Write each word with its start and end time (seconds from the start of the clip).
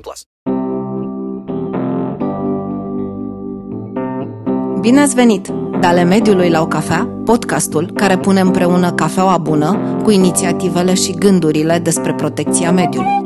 plus. 0.00 0.26
Bine 4.80 5.00
ați 5.00 5.14
venit! 5.14 5.52
Dale 5.80 6.02
mediului 6.02 6.50
la 6.50 6.60
o 6.60 6.66
cafea, 6.66 7.08
podcastul 7.24 7.90
care 7.94 8.18
pune 8.18 8.40
împreună 8.40 8.92
cafeaua 8.92 9.38
bună 9.38 9.98
cu 10.02 10.10
inițiativele 10.10 10.94
și 10.94 11.12
gândurile 11.12 11.78
despre 11.78 12.14
protecția 12.14 12.72
mediului. 12.72 13.24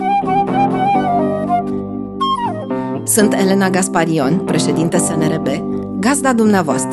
Sunt 3.05 3.33
Elena 3.34 3.70
Gasparion, 3.70 4.39
președinte 4.39 4.97
SNRB, 4.97 5.48
gazda 5.98 6.33
dumneavoastră. 6.33 6.89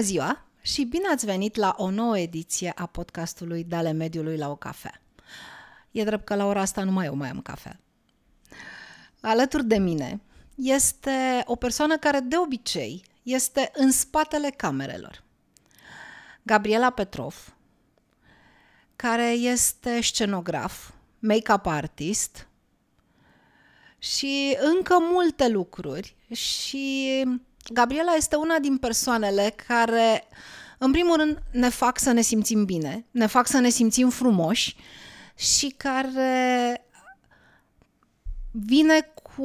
Bună 0.00 0.12
ziua 0.12 0.44
și 0.62 0.84
bine 0.84 1.08
ați 1.08 1.24
venit 1.24 1.56
la 1.56 1.74
o 1.76 1.90
nouă 1.90 2.18
ediție 2.18 2.72
a 2.74 2.86
podcastului 2.86 3.64
Dale 3.64 3.92
mediului 3.92 4.36
la 4.36 4.50
o 4.50 4.56
cafea. 4.56 5.02
E 5.90 6.04
drept 6.04 6.24
că 6.24 6.34
la 6.34 6.46
ora 6.46 6.60
asta 6.60 6.84
nu 6.84 6.90
mai 6.90 7.06
eu 7.06 7.14
mai 7.14 7.28
am 7.28 7.40
cafea. 7.40 7.80
Alături 9.20 9.64
de 9.64 9.78
mine 9.78 10.20
este 10.54 11.42
o 11.46 11.56
persoană 11.56 11.96
care 11.98 12.20
de 12.20 12.36
obicei 12.36 13.04
este 13.22 13.70
în 13.74 13.90
spatele 13.90 14.50
camerelor. 14.50 15.24
Gabriela 16.42 16.90
Petrov, 16.90 17.56
care 18.96 19.30
este 19.30 20.00
scenograf, 20.00 20.90
make-up 21.18 21.66
artist 21.66 22.48
și 23.98 24.56
încă 24.60 24.98
multe 25.00 25.48
lucruri. 25.48 26.16
Și 26.32 27.24
Gabriela 27.72 28.12
este 28.16 28.36
una 28.36 28.58
din 28.58 28.76
persoanele 28.76 29.54
care, 29.66 30.28
în 30.78 30.90
primul 30.90 31.16
rând, 31.16 31.38
ne 31.50 31.68
fac 31.68 31.98
să 31.98 32.12
ne 32.12 32.20
simțim 32.20 32.64
bine, 32.64 33.06
ne 33.10 33.26
fac 33.26 33.46
să 33.46 33.58
ne 33.58 33.68
simțim 33.68 34.08
frumoși 34.08 34.76
și 35.34 35.74
care 35.76 36.84
vine 38.50 39.12
cu 39.22 39.44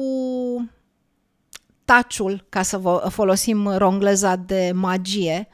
taciul, 1.84 2.46
ca 2.48 2.62
să 2.62 2.78
vă 2.78 3.08
folosim 3.10 3.76
rongleza 3.76 4.36
de 4.36 4.72
magie, 4.74 5.48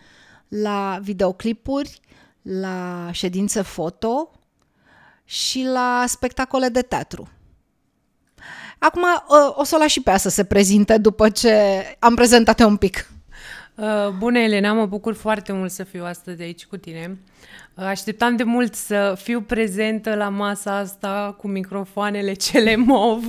la 0.49 0.99
videoclipuri, 1.03 2.01
la 2.43 3.09
ședințe 3.13 3.63
foto 3.63 4.31
și 5.25 5.63
la 5.63 6.05
spectacole 6.07 6.69
de 6.69 6.83
teatru. 6.83 7.29
Acum 8.85 9.03
o 9.55 9.65
să 9.65 9.75
o 9.77 9.79
las 9.79 9.91
și 9.91 10.01
pe 10.01 10.11
ea 10.11 10.17
să 10.17 10.29
se 10.29 10.45
prezinte 10.45 10.99
după 10.99 11.29
ce 11.29 11.53
am 11.99 12.15
prezentat-o 12.15 12.67
un 12.67 12.77
pic. 12.77 13.11
Uh, 13.75 14.09
bună, 14.19 14.39
Elena, 14.39 14.73
mă 14.73 14.87
bucur 14.87 15.15
foarte 15.15 15.53
mult 15.53 15.71
să 15.71 15.85
fiu 15.85 16.05
astăzi 16.05 16.43
aici 16.43 16.67
cu 16.67 16.77
tine. 16.77 17.19
Uh, 17.75 17.85
așteptam 17.85 18.37
de 18.37 18.43
mult 18.43 18.75
să 18.75 19.15
fiu 19.23 19.41
prezentă 19.41 20.15
la 20.15 20.29
masa 20.29 20.77
asta 20.77 21.37
cu 21.39 21.49
microfoanele 21.49 22.33
cele 22.33 22.77
mov 22.77 23.25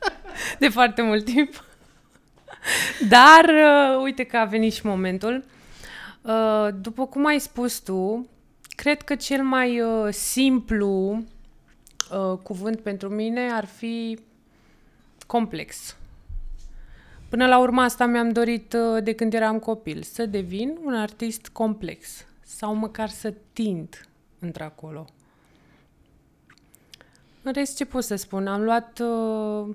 de 0.58 0.68
foarte 0.68 1.02
mult 1.02 1.24
timp. 1.24 1.64
Dar 3.08 3.44
uh, 3.44 4.02
uite 4.02 4.24
că 4.24 4.36
a 4.36 4.44
venit 4.44 4.72
și 4.72 4.86
momentul. 4.86 5.44
Uh, 6.22 6.68
după 6.80 7.06
cum 7.06 7.26
ai 7.26 7.38
spus 7.38 7.78
tu, 7.78 8.28
cred 8.68 9.02
că 9.02 9.14
cel 9.14 9.42
mai 9.42 9.80
uh, 9.80 10.12
simplu 10.12 11.24
uh, 12.10 12.38
cuvânt 12.42 12.80
pentru 12.80 13.08
mine 13.08 13.50
ar 13.52 13.64
fi 13.64 14.18
complex. 15.28 15.96
Până 17.28 17.46
la 17.46 17.58
urmă 17.58 17.80
asta 17.80 18.06
mi-am 18.06 18.30
dorit 18.30 18.72
uh, 18.72 19.02
de 19.02 19.12
când 19.12 19.34
eram 19.34 19.58
copil, 19.58 20.02
să 20.02 20.26
devin 20.26 20.78
un 20.84 20.94
artist 20.94 21.48
complex 21.48 22.24
sau 22.40 22.74
măcar 22.74 23.08
să 23.08 23.34
tind 23.52 24.08
într-acolo. 24.38 25.06
În 27.42 27.52
rest, 27.52 27.76
ce 27.76 27.84
pot 27.84 28.04
să 28.04 28.14
spun? 28.14 28.46
Am 28.46 28.62
luat 28.62 28.98
uh, 28.98 29.74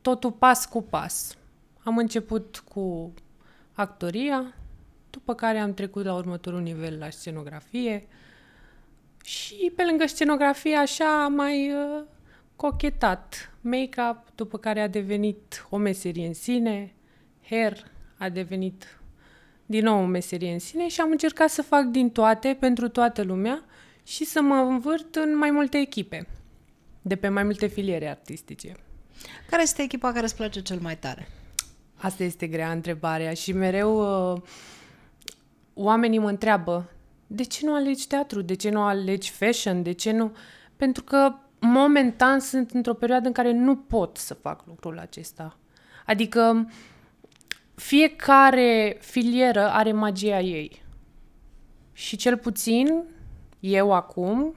totul 0.00 0.32
pas 0.32 0.66
cu 0.66 0.82
pas. 0.82 1.36
Am 1.82 1.98
început 1.98 2.62
cu 2.68 3.12
actoria, 3.72 4.54
după 5.10 5.34
care 5.34 5.58
am 5.58 5.74
trecut 5.74 6.04
la 6.04 6.14
următorul 6.14 6.60
nivel 6.60 6.98
la 6.98 7.10
scenografie 7.10 8.06
și 9.24 9.72
pe 9.76 9.84
lângă 9.84 10.06
scenografie 10.06 10.76
așa 10.76 11.24
am 11.24 11.32
mai 11.32 11.72
uh, 11.72 12.02
cochetat 12.62 13.54
make-up, 13.60 14.18
după 14.34 14.58
care 14.58 14.80
a 14.80 14.88
devenit 14.88 15.66
o 15.70 15.76
meserie 15.76 16.26
în 16.26 16.34
sine, 16.34 16.94
hair 17.48 17.90
a 18.18 18.28
devenit 18.28 18.98
din 19.66 19.84
nou 19.84 20.02
o 20.02 20.06
meserie 20.06 20.52
în 20.52 20.58
sine 20.58 20.88
și 20.88 21.00
am 21.00 21.10
încercat 21.10 21.50
să 21.50 21.62
fac 21.62 21.84
din 21.84 22.10
toate 22.10 22.56
pentru 22.60 22.88
toată 22.88 23.22
lumea 23.22 23.64
și 24.02 24.24
să 24.24 24.40
mă 24.40 24.54
învârt 24.54 25.14
în 25.14 25.36
mai 25.36 25.50
multe 25.50 25.78
echipe, 25.78 26.26
de 27.02 27.16
pe 27.16 27.28
mai 27.28 27.42
multe 27.42 27.66
filiere 27.66 28.08
artistice. 28.08 28.76
Care 29.50 29.62
este 29.62 29.82
echipa 29.82 30.12
care 30.12 30.24
îți 30.24 30.36
place 30.36 30.62
cel 30.62 30.78
mai 30.80 30.98
tare? 30.98 31.28
Asta 31.94 32.24
este 32.24 32.46
grea 32.46 32.72
întrebarea 32.72 33.32
și 33.32 33.52
mereu 33.52 34.32
uh, 34.32 34.40
oamenii 35.74 36.18
mă 36.18 36.28
întreabă 36.28 36.90
de 37.26 37.42
ce 37.42 37.66
nu 37.66 37.74
alegi 37.74 38.06
teatru, 38.06 38.42
de 38.42 38.54
ce 38.54 38.70
nu 38.70 38.80
alegi 38.80 39.30
fashion, 39.30 39.82
de 39.82 39.92
ce 39.92 40.10
nu... 40.10 40.32
Pentru 40.76 41.02
că 41.02 41.34
momentan 41.62 42.40
sunt 42.40 42.70
într-o 42.70 42.94
perioadă 42.94 43.26
în 43.26 43.32
care 43.32 43.52
nu 43.52 43.76
pot 43.76 44.16
să 44.16 44.34
fac 44.34 44.64
lucrul 44.66 44.98
acesta. 44.98 45.56
Adică 46.06 46.68
fiecare 47.74 48.96
filieră 49.00 49.70
are 49.70 49.92
magia 49.92 50.40
ei. 50.40 50.82
Și 51.92 52.16
cel 52.16 52.36
puțin 52.36 53.04
eu 53.60 53.92
acum 53.92 54.54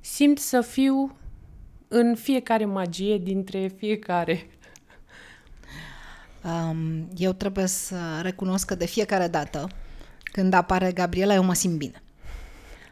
simt 0.00 0.38
să 0.38 0.60
fiu 0.60 1.16
în 1.88 2.14
fiecare 2.14 2.64
magie 2.64 3.18
dintre 3.18 3.66
fiecare. 3.76 4.48
Um, 6.44 7.08
eu 7.16 7.32
trebuie 7.32 7.66
să 7.66 7.96
recunosc 8.22 8.66
că 8.66 8.74
de 8.74 8.86
fiecare 8.86 9.28
dată 9.28 9.68
când 10.22 10.54
apare 10.54 10.92
Gabriela, 10.92 11.34
eu 11.34 11.44
mă 11.44 11.54
simt 11.54 11.76
bine. 11.76 12.02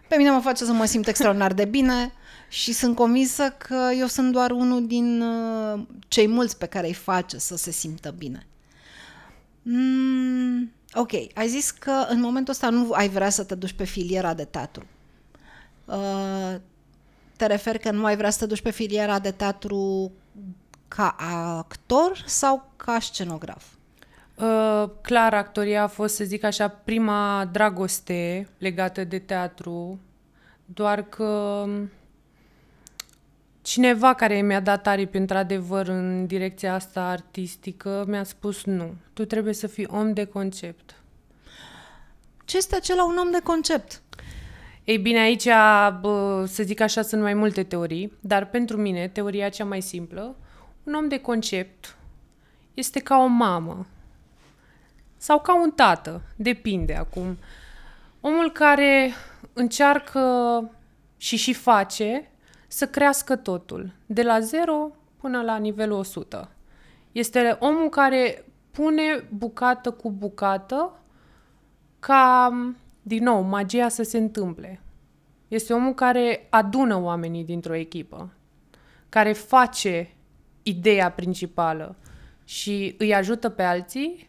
Pe 0.08 0.16
mine 0.16 0.30
mă 0.30 0.40
face 0.40 0.64
să 0.64 0.72
mă 0.72 0.84
simt 0.84 1.06
extraordinar 1.06 1.52
de 1.52 1.64
bine 1.64 2.12
și 2.50 2.72
sunt 2.72 2.96
convinsă 2.96 3.54
că 3.58 3.90
eu 3.98 4.06
sunt 4.06 4.32
doar 4.32 4.50
unul 4.50 4.86
din 4.86 5.22
uh, 5.22 5.80
cei 6.08 6.28
mulți 6.28 6.58
pe 6.58 6.66
care 6.66 6.86
îi 6.86 6.94
face 6.94 7.38
să 7.38 7.56
se 7.56 7.70
simtă 7.70 8.14
bine. 8.18 8.46
Mm, 9.62 10.72
ok, 10.94 11.12
ai 11.34 11.48
zis 11.48 11.70
că 11.70 12.06
în 12.08 12.20
momentul 12.20 12.52
ăsta 12.52 12.70
nu 12.70 12.92
ai 12.92 13.08
vrea 13.08 13.30
să 13.30 13.44
te 13.44 13.54
duci 13.54 13.72
pe 13.72 13.84
filiera 13.84 14.34
de 14.34 14.44
teatru. 14.44 14.86
Uh, 15.84 16.54
te 17.36 17.46
referi 17.46 17.78
că 17.78 17.90
nu 17.90 18.04
ai 18.04 18.16
vrea 18.16 18.30
să 18.30 18.38
te 18.38 18.46
duci 18.46 18.62
pe 18.62 18.70
filiera 18.70 19.18
de 19.18 19.30
teatru 19.30 20.12
ca 20.88 21.16
actor 21.58 22.22
sau 22.26 22.70
ca 22.76 22.98
scenograf? 23.00 23.64
Uh, 24.34 24.90
clar, 25.00 25.34
actoria 25.34 25.82
a 25.82 25.86
fost, 25.86 26.14
să 26.14 26.24
zic 26.24 26.44
așa, 26.44 26.68
prima 26.68 27.48
dragoste 27.52 28.48
legată 28.58 29.04
de 29.04 29.18
teatru, 29.18 29.98
doar 30.64 31.02
că 31.02 31.64
cineva 33.62 34.14
care 34.14 34.40
mi-a 34.40 34.60
dat 34.60 34.86
aripi 34.86 35.16
într-adevăr 35.16 35.88
în 35.88 36.26
direcția 36.26 36.74
asta 36.74 37.08
artistică 37.08 38.04
mi-a 38.08 38.24
spus 38.24 38.64
nu, 38.64 38.94
tu 39.12 39.24
trebuie 39.24 39.54
să 39.54 39.66
fii 39.66 39.86
om 39.90 40.12
de 40.12 40.24
concept. 40.24 40.94
Ce 42.44 42.56
este 42.56 42.76
acela 42.76 43.04
un 43.04 43.16
om 43.16 43.30
de 43.30 43.40
concept? 43.42 44.02
Ei 44.84 44.98
bine, 44.98 45.18
aici, 45.18 45.48
bă, 46.00 46.44
să 46.48 46.62
zic 46.62 46.80
așa, 46.80 47.02
sunt 47.02 47.22
mai 47.22 47.34
multe 47.34 47.62
teorii, 47.62 48.12
dar 48.20 48.46
pentru 48.46 48.76
mine, 48.76 49.08
teoria 49.08 49.48
cea 49.48 49.64
mai 49.64 49.80
simplă, 49.80 50.36
un 50.84 50.94
om 50.94 51.08
de 51.08 51.18
concept 51.18 51.96
este 52.74 53.00
ca 53.00 53.18
o 53.18 53.26
mamă 53.26 53.86
sau 55.16 55.40
ca 55.40 55.60
un 55.60 55.70
tată, 55.70 56.22
depinde 56.36 56.94
acum. 56.94 57.38
Omul 58.20 58.52
care 58.52 59.12
încearcă 59.52 60.20
și 61.16 61.36
și 61.36 61.52
face 61.52 62.29
să 62.72 62.86
crească 62.86 63.36
totul, 63.36 63.92
de 64.06 64.22
la 64.22 64.40
0 64.40 64.90
până 65.16 65.42
la 65.42 65.56
nivelul 65.56 65.98
100. 65.98 66.50
Este 67.12 67.56
omul 67.60 67.88
care 67.88 68.44
pune 68.70 69.24
bucată 69.28 69.90
cu 69.90 70.10
bucată 70.10 70.98
ca, 72.00 72.52
din 73.02 73.22
nou, 73.22 73.42
magia 73.42 73.88
să 73.88 74.02
se 74.02 74.18
întâmple. 74.18 74.80
Este 75.48 75.72
omul 75.72 75.94
care 75.94 76.46
adună 76.50 76.96
oamenii 76.96 77.44
dintr-o 77.44 77.74
echipă, 77.74 78.32
care 79.08 79.32
face 79.32 80.14
ideea 80.62 81.10
principală 81.10 81.96
și 82.44 82.94
îi 82.98 83.14
ajută 83.14 83.48
pe 83.48 83.62
alții 83.62 84.28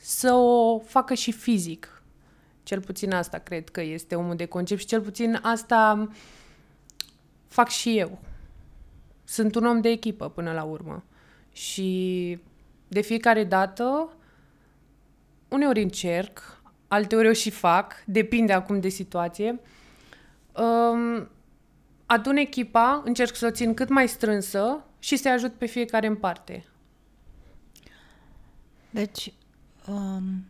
să 0.00 0.32
o 0.32 0.78
facă 0.78 1.14
și 1.14 1.32
fizic. 1.32 2.02
Cel 2.62 2.80
puțin 2.80 3.12
asta 3.12 3.38
cred 3.38 3.68
că 3.68 3.80
este 3.80 4.14
omul 4.14 4.36
de 4.36 4.46
concept 4.46 4.80
și 4.80 4.86
cel 4.86 5.00
puțin 5.00 5.38
asta 5.42 6.08
fac 7.54 7.68
și 7.68 7.98
eu. 7.98 8.18
Sunt 9.24 9.54
un 9.54 9.66
om 9.66 9.80
de 9.80 9.88
echipă 9.88 10.28
până 10.28 10.52
la 10.52 10.62
urmă. 10.62 11.04
Și 11.52 12.38
de 12.88 13.00
fiecare 13.00 13.44
dată, 13.44 14.12
uneori 15.48 15.82
încerc, 15.82 16.62
alteori 16.88 17.28
o 17.28 17.32
și 17.32 17.50
fac, 17.50 18.02
depinde 18.06 18.52
acum 18.52 18.80
de 18.80 18.88
situație. 18.88 19.60
Um, 20.52 21.28
adun 22.06 22.36
echipa, 22.36 23.02
încerc 23.04 23.34
să 23.34 23.46
o 23.46 23.50
țin 23.50 23.74
cât 23.74 23.88
mai 23.88 24.08
strânsă 24.08 24.84
și 24.98 25.16
să 25.16 25.28
ajut 25.28 25.52
pe 25.52 25.66
fiecare 25.66 26.06
în 26.06 26.16
parte. 26.16 26.64
Deci, 28.90 29.32
um, 29.88 30.44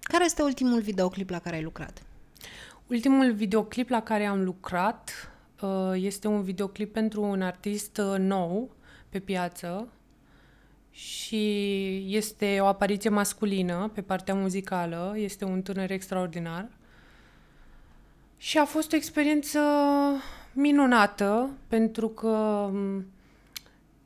care 0.00 0.24
este 0.24 0.42
ultimul 0.42 0.80
videoclip 0.80 1.30
la 1.30 1.38
care 1.38 1.56
ai 1.56 1.62
lucrat? 1.62 2.02
Ultimul 2.86 3.32
videoclip 3.32 3.88
la 3.88 4.02
care 4.02 4.26
am 4.26 4.42
lucrat 4.42 5.10
uh, 5.10 5.31
este 5.94 6.28
un 6.28 6.42
videoclip 6.42 6.92
pentru 6.92 7.22
un 7.22 7.42
artist 7.42 7.98
uh, 7.98 8.18
nou 8.18 8.70
pe 9.08 9.18
piață 9.18 9.88
și 10.90 11.44
este 12.16 12.60
o 12.60 12.66
apariție 12.66 13.10
masculină 13.10 13.90
pe 13.94 14.02
partea 14.02 14.34
muzicală, 14.34 15.14
este 15.16 15.44
un 15.44 15.62
tânăr 15.62 15.90
extraordinar. 15.90 16.68
Și 18.36 18.58
a 18.58 18.64
fost 18.64 18.92
o 18.92 18.96
experiență 18.96 19.60
minunată 20.52 21.50
pentru 21.68 22.08
că 22.08 22.28
um, 22.72 23.06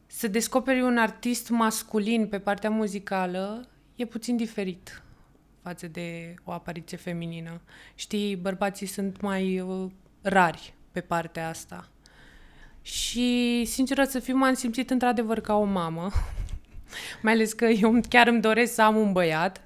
să 0.06 0.28
descoperi 0.28 0.80
un 0.80 0.98
artist 0.98 1.48
masculin 1.48 2.28
pe 2.28 2.38
partea 2.38 2.70
muzicală 2.70 3.68
e 3.94 4.04
puțin 4.04 4.36
diferit 4.36 5.02
față 5.62 5.88
de 5.88 6.34
o 6.44 6.52
apariție 6.52 6.96
feminină. 6.96 7.60
Știi, 7.94 8.36
bărbații 8.36 8.86
sunt 8.86 9.20
mai 9.20 9.60
uh, 9.60 9.90
rari 10.22 10.75
pe 10.96 11.02
partea 11.02 11.48
asta. 11.48 11.88
Și, 12.82 13.64
sinceră 13.64 14.04
să 14.04 14.18
fiu, 14.18 14.36
m-am 14.36 14.54
simțit 14.54 14.90
într-adevăr 14.90 15.40
ca 15.40 15.54
o 15.54 15.64
mamă. 15.64 16.10
mai 17.22 17.32
ales 17.32 17.52
că 17.52 17.64
eu 17.64 18.00
chiar 18.08 18.26
îmi 18.26 18.40
doresc 18.40 18.74
să 18.74 18.82
am 18.82 18.96
un 18.96 19.12
băiat. 19.12 19.62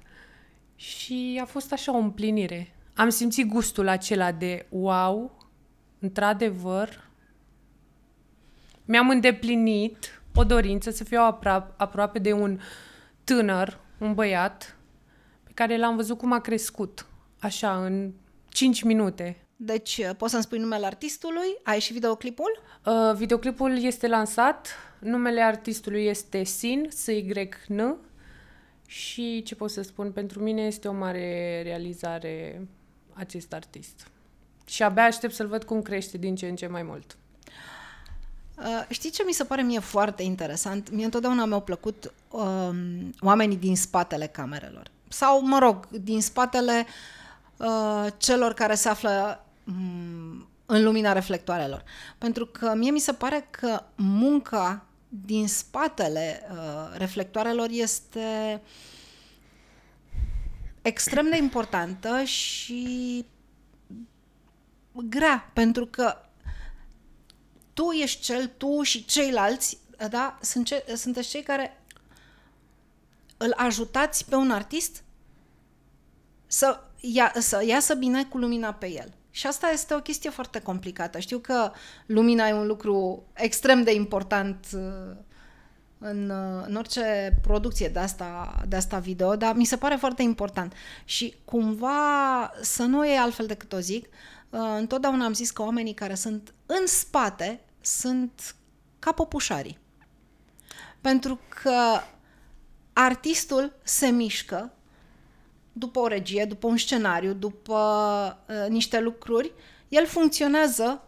Și 0.75 1.39
a 1.41 1.45
fost 1.45 1.71
așa 1.71 1.95
o 1.95 1.97
împlinire. 1.97 2.75
Am 2.95 3.09
simțit 3.09 3.47
gustul 3.47 3.87
acela 3.87 4.31
de 4.31 4.65
wow, 4.69 5.47
într-adevăr, 5.99 7.09
mi-am 8.85 9.09
îndeplinit 9.09 10.21
o 10.35 10.43
dorință 10.43 10.89
să 10.89 11.03
fiu 11.03 11.19
apro- 11.19 11.75
aproape 11.77 12.19
de 12.19 12.33
un 12.33 12.59
tânăr, 13.23 13.79
un 13.97 14.13
băiat, 14.13 14.77
pe 15.43 15.51
care 15.53 15.77
l-am 15.77 15.95
văzut 15.95 16.17
cum 16.17 16.31
a 16.31 16.39
crescut, 16.39 17.05
așa, 17.39 17.85
în 17.85 18.11
5 18.49 18.83
minute. 18.83 19.45
Deci, 19.63 19.97
uh, 19.97 20.15
poți 20.17 20.31
să-mi 20.31 20.43
spui 20.43 20.59
numele 20.59 20.85
artistului? 20.85 21.57
Ai 21.63 21.79
și 21.79 21.93
videoclipul? 21.93 22.61
Uh, 22.85 23.15
videoclipul 23.15 23.83
este 23.83 24.07
lansat, 24.07 24.67
numele 24.99 25.41
artistului 25.41 26.05
este 26.05 26.43
Sin, 26.43 26.87
S-Y-N, 26.89 27.97
și 28.85 29.43
ce 29.43 29.55
pot 29.55 29.71
să 29.71 29.81
spun, 29.81 30.11
pentru 30.11 30.43
mine 30.43 30.61
este 30.61 30.87
o 30.87 30.93
mare 30.93 31.61
realizare 31.63 32.67
acest 33.13 33.53
artist. 33.53 34.07
Și 34.65 34.83
abia 34.83 35.03
aștept 35.03 35.33
să-l 35.33 35.47
văd 35.47 35.63
cum 35.63 35.81
crește 35.81 36.17
din 36.17 36.35
ce 36.35 36.47
în 36.47 36.55
ce 36.55 36.67
mai 36.67 36.83
mult. 36.83 37.17
Uh, 38.57 38.85
știi 38.89 39.09
ce 39.09 39.23
mi 39.25 39.33
se 39.33 39.43
pare 39.43 39.61
mie 39.61 39.79
foarte 39.79 40.23
interesant? 40.23 40.91
Mie 40.91 41.05
întotdeauna 41.05 41.45
mi-au 41.45 41.61
plăcut 41.61 42.13
um, 42.29 43.13
oamenii 43.19 43.57
din 43.57 43.75
spatele 43.75 44.27
camerelor. 44.27 44.87
Sau, 45.07 45.45
mă 45.45 45.59
rog, 45.59 45.87
din 45.89 46.21
spatele 46.21 46.85
uh, 47.57 48.07
celor 48.17 48.53
care 48.53 48.75
se 48.75 48.89
află 48.89 49.43
um, 49.45 49.50
în 50.65 50.83
lumina 50.83 51.11
reflectoarelor. 51.11 51.83
Pentru 52.17 52.45
că 52.45 52.73
mie 52.75 52.91
mi 52.91 52.99
se 52.99 53.13
pare 53.13 53.47
că 53.49 53.83
munca 53.95 54.85
din 55.09 55.47
spatele 55.47 56.47
uh, 56.51 56.97
reflectoarelor 56.97 57.67
este 57.71 58.61
extrem 60.81 61.29
de 61.29 61.37
importantă 61.37 62.23
și 62.23 63.25
grea, 64.91 65.49
pentru 65.53 65.85
că 65.85 66.15
tu 67.73 67.91
ești 67.91 68.21
cel, 68.21 68.47
tu 68.57 68.81
și 68.81 69.05
ceilalți, 69.05 69.77
da, 70.09 70.37
sunt 70.41 70.65
ce, 70.65 70.85
sunteți 70.95 71.29
cei 71.29 71.43
care 71.43 71.83
îl 73.37 73.53
ajutați 73.55 74.25
pe 74.29 74.35
un 74.35 74.51
artist 74.51 75.03
să, 76.47 76.79
ia, 76.99 77.33
să 77.39 77.63
iasă 77.65 77.93
bine 77.93 78.25
cu 78.25 78.37
lumina 78.37 78.73
pe 78.73 78.91
el. 78.91 79.13
Și 79.31 79.47
asta 79.47 79.67
este 79.67 79.93
o 79.93 80.01
chestie 80.01 80.29
foarte 80.29 80.61
complicată. 80.61 81.19
Știu 81.19 81.37
că 81.37 81.71
lumina 82.05 82.47
e 82.47 82.53
un 82.53 82.67
lucru 82.67 83.23
extrem 83.33 83.83
de 83.83 83.93
important 83.93 84.65
uh, 84.73 85.15
în, 85.97 86.29
uh, 86.29 86.63
în 86.67 86.75
orice 86.75 87.37
producție 87.41 87.87
de 87.87 87.99
asta, 87.99 88.61
de 88.67 88.75
asta 88.75 88.99
video, 88.99 89.35
dar 89.35 89.55
mi 89.55 89.65
se 89.65 89.77
pare 89.77 89.95
foarte 89.95 90.21
important. 90.21 90.73
Și 91.05 91.35
cumva 91.45 92.51
să 92.61 92.83
nu 92.83 93.05
e 93.05 93.17
altfel 93.17 93.45
decât 93.45 93.73
o 93.73 93.79
zic, 93.79 94.07
uh, 94.49 94.59
întotdeauna 94.77 95.25
am 95.25 95.33
zis 95.33 95.51
că 95.51 95.61
oamenii 95.61 95.93
care 95.93 96.15
sunt 96.15 96.53
în 96.65 96.87
spate 96.87 97.59
sunt 97.81 98.55
ca 98.99 99.11
popușarii. 99.11 99.79
Pentru 101.01 101.39
că 101.61 102.01
artistul 102.93 103.73
se 103.83 104.07
mișcă 104.07 104.73
după 105.73 105.99
o 105.99 106.07
regie, 106.07 106.45
după 106.45 106.67
un 106.67 106.77
scenariu, 106.77 107.33
după 107.33 107.77
uh, 108.47 108.69
niște 108.69 108.99
lucruri, 108.99 109.51
el 109.89 110.05
funcționează 110.05 111.03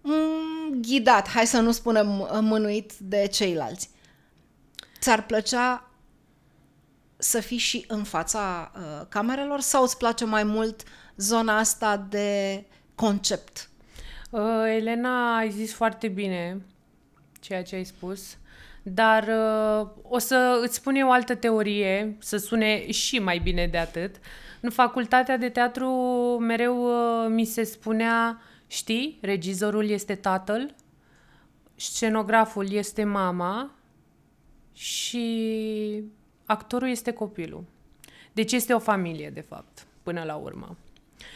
mm, 0.00 0.80
ghidat, 0.80 1.28
hai 1.28 1.46
să 1.46 1.60
nu 1.60 1.72
spunem 1.72 2.06
mânuit 2.40 2.92
de 2.98 3.26
ceilalți. 3.26 3.90
Ți-ar 5.00 5.26
plăcea 5.26 5.90
să 7.16 7.40
fii 7.40 7.58
și 7.58 7.84
în 7.88 8.04
fața 8.04 8.72
uh, 8.74 9.06
camerelor 9.08 9.60
sau 9.60 9.82
îți 9.82 9.96
place 9.96 10.24
mai 10.24 10.44
mult 10.44 10.82
zona 11.16 11.58
asta 11.58 11.96
de 11.96 12.64
concept? 12.94 13.68
Uh, 14.30 14.64
Elena, 14.66 15.36
ai 15.36 15.50
zis 15.50 15.72
foarte 15.72 16.08
bine 16.08 16.62
ceea 17.40 17.62
ce 17.62 17.74
ai 17.74 17.84
spus, 17.84 18.36
dar 18.86 19.22
uh, 19.28 19.88
o 20.02 20.18
să 20.18 20.60
îți 20.62 20.74
spun 20.74 20.94
eu 20.94 21.08
o 21.08 21.12
altă 21.12 21.34
teorie, 21.34 22.16
să 22.18 22.36
sune 22.36 22.90
și 22.90 23.18
mai 23.18 23.38
bine 23.38 23.66
de 23.66 23.78
atât. 23.78 24.14
În 24.60 24.70
facultatea 24.70 25.36
de 25.36 25.48
teatru 25.48 25.88
mereu 26.40 26.84
uh, 26.84 27.28
mi 27.28 27.44
se 27.44 27.62
spunea, 27.62 28.42
știi, 28.66 29.18
regizorul 29.20 29.88
este 29.88 30.14
tatăl, 30.14 30.74
scenograful 31.74 32.72
este 32.72 33.04
mama 33.04 33.70
și 34.72 36.02
actorul 36.44 36.88
este 36.88 37.12
copilul. 37.12 37.64
Deci 38.32 38.52
este 38.52 38.72
o 38.72 38.78
familie, 38.78 39.30
de 39.30 39.40
fapt, 39.40 39.86
până 40.02 40.22
la 40.22 40.34
urmă. 40.34 40.76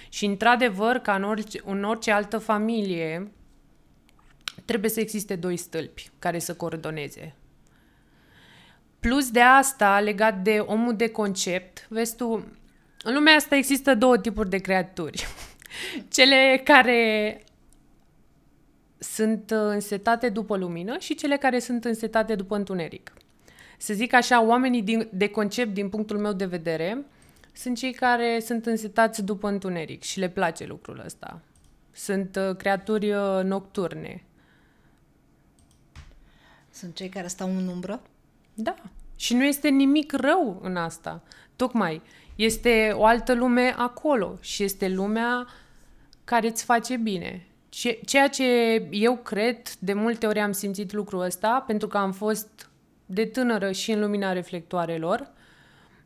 Și 0.08 0.24
într-adevăr, 0.24 0.96
ca 0.96 1.14
în 1.14 1.22
orice, 1.22 1.60
în 1.64 1.84
orice 1.84 2.10
altă 2.10 2.38
familie, 2.38 3.32
trebuie 4.64 4.90
să 4.90 5.00
existe 5.00 5.36
doi 5.36 5.56
stâlpi 5.56 6.10
care 6.18 6.38
să 6.38 6.54
coordoneze. 6.54 7.34
Plus 9.08 9.30
de 9.30 9.40
asta, 9.40 10.00
legat 10.00 10.42
de 10.42 10.58
omul 10.58 10.96
de 10.96 11.08
concept, 11.08 11.86
vezi 11.88 12.16
tu, 12.16 12.48
în 13.02 13.14
lumea 13.14 13.34
asta 13.34 13.56
există 13.56 13.94
două 13.94 14.18
tipuri 14.18 14.48
de 14.48 14.58
creaturi. 14.58 15.26
Cele 16.14 16.60
care 16.64 17.40
sunt 18.98 19.50
însetate 19.50 20.28
după 20.28 20.56
lumină 20.56 20.98
și 20.98 21.14
cele 21.14 21.36
care 21.36 21.58
sunt 21.58 21.84
însetate 21.84 22.34
după 22.34 22.56
întuneric. 22.56 23.12
Să 23.78 23.94
zic 23.94 24.12
așa, 24.12 24.42
oamenii 24.42 24.82
din, 24.82 25.08
de 25.12 25.28
concept, 25.28 25.74
din 25.74 25.88
punctul 25.88 26.18
meu 26.18 26.32
de 26.32 26.46
vedere, 26.46 27.04
sunt 27.52 27.76
cei 27.76 27.92
care 27.92 28.40
sunt 28.40 28.66
însetați 28.66 29.24
după 29.24 29.48
întuneric 29.48 30.02
și 30.02 30.18
le 30.18 30.28
place 30.28 30.66
lucrul 30.66 31.02
ăsta. 31.04 31.40
Sunt 31.92 32.36
uh, 32.36 32.56
creaturi 32.56 33.12
uh, 33.12 33.40
nocturne. 33.44 34.24
Sunt 36.70 36.94
cei 36.94 37.08
care 37.08 37.26
stau 37.26 37.48
în 37.56 37.66
umbră? 37.68 38.02
Da. 38.60 38.74
Și 39.16 39.34
nu 39.34 39.44
este 39.44 39.68
nimic 39.68 40.12
rău 40.12 40.58
în 40.62 40.76
asta. 40.76 41.22
Tocmai 41.56 42.02
este 42.36 42.90
o 42.94 43.04
altă 43.04 43.34
lume 43.34 43.74
acolo 43.76 44.36
și 44.40 44.62
este 44.62 44.88
lumea 44.88 45.46
care 46.24 46.48
îți 46.48 46.64
face 46.64 46.96
bine. 46.96 47.46
Ce- 47.68 48.00
Ceea 48.04 48.28
ce 48.28 48.44
eu 48.90 49.16
cred, 49.16 49.56
de 49.78 49.92
multe 49.92 50.26
ori 50.26 50.40
am 50.40 50.52
simțit 50.52 50.92
lucrul 50.92 51.20
ăsta, 51.20 51.64
pentru 51.66 51.88
că 51.88 51.98
am 51.98 52.12
fost 52.12 52.70
de 53.06 53.24
tânără 53.24 53.72
și 53.72 53.90
în 53.92 54.00
lumina 54.00 54.32
reflectoarelor, 54.32 55.30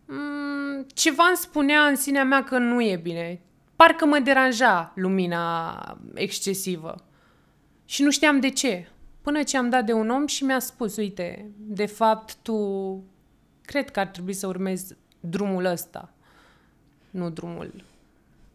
mm, 0.07 0.87
ceva 0.95 1.25
îmi 1.27 1.37
spunea 1.37 1.81
în 1.87 1.97
sinea 1.97 2.25
mea 2.25 2.45
că 2.45 2.59
nu 2.59 2.83
e 2.83 2.97
bine. 2.97 3.41
Parcă 3.77 4.07
mă 4.07 4.19
deranja 4.19 4.93
lumina 4.95 5.99
excesivă. 6.15 7.05
Și 7.85 8.03
nu 8.03 8.11
știam 8.11 8.41
de 8.41 8.51
ce. 8.51 8.89
Până 9.23 9.43
ce 9.43 9.57
am 9.57 9.69
dat 9.69 9.85
de 9.85 9.93
un 9.93 10.11
om 10.11 10.27
și 10.27 10.45
mi-a 10.45 10.59
spus, 10.59 10.97
uite, 10.97 11.51
de 11.57 11.87
fapt 11.87 12.37
tu 12.43 13.03
cred 13.63 13.91
că 13.91 14.01
ar 14.01 14.07
trebui 14.07 14.33
să 14.33 14.47
urmezi 14.47 14.97
drumul 15.21 15.65
ăsta, 15.65 16.13
nu 17.11 17.31
drumul 17.31 17.85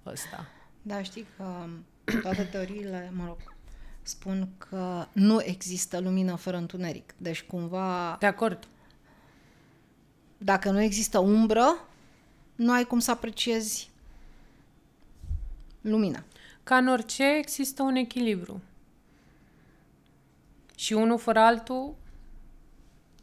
ăsta. 0.06 0.46
Da, 0.82 1.02
știi 1.02 1.26
că 1.38 1.66
toate 2.24 2.44
teoriile, 2.44 3.12
mă 3.16 3.26
rog, 3.26 3.38
spun 4.02 4.48
că 4.58 5.06
nu 5.12 5.42
există 5.44 6.00
lumină 6.00 6.36
fără 6.36 6.58
întuneric. 6.58 7.14
Deci 7.18 7.44
cumva, 7.44 8.16
De 8.20 8.26
acord? 8.26 8.68
dacă 10.38 10.72
nu 10.72 10.82
există 10.82 11.20
umbră, 11.20 11.88
nu 12.56 12.72
ai 12.72 12.84
cum 12.84 13.00
să 13.00 13.12
apreciezi 13.12 13.90
lumina. 15.82 16.24
Ca 16.64 16.78
în 16.78 16.88
orice, 16.88 17.24
există 17.38 17.84
un 17.84 17.96
echilibru. 17.96 18.62
Și 20.80 20.94
unul 20.94 21.18
fără 21.18 21.40
altul 21.40 21.96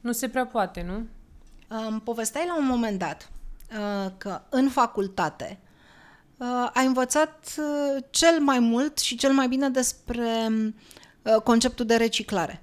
nu 0.01 0.13
se 0.13 0.29
prea 0.29 0.47
poate, 0.47 0.83
nu? 0.83 1.07
Îmi 1.89 2.01
povesteai 2.01 2.47
la 2.47 2.57
un 2.59 2.67
moment 2.67 2.99
dat 2.99 3.31
uh, 3.71 4.13
că 4.19 4.41
în 4.49 4.69
facultate 4.69 5.59
uh, 6.37 6.71
ai 6.73 6.87
învățat 6.87 7.55
uh, 7.59 8.03
cel 8.11 8.41
mai 8.41 8.59
mult 8.59 8.99
și 8.99 9.17
cel 9.17 9.33
mai 9.33 9.49
bine 9.49 9.69
despre 9.69 10.49
uh, 11.23 11.43
conceptul 11.45 11.87
de 11.87 11.97
reciclare. 11.97 12.63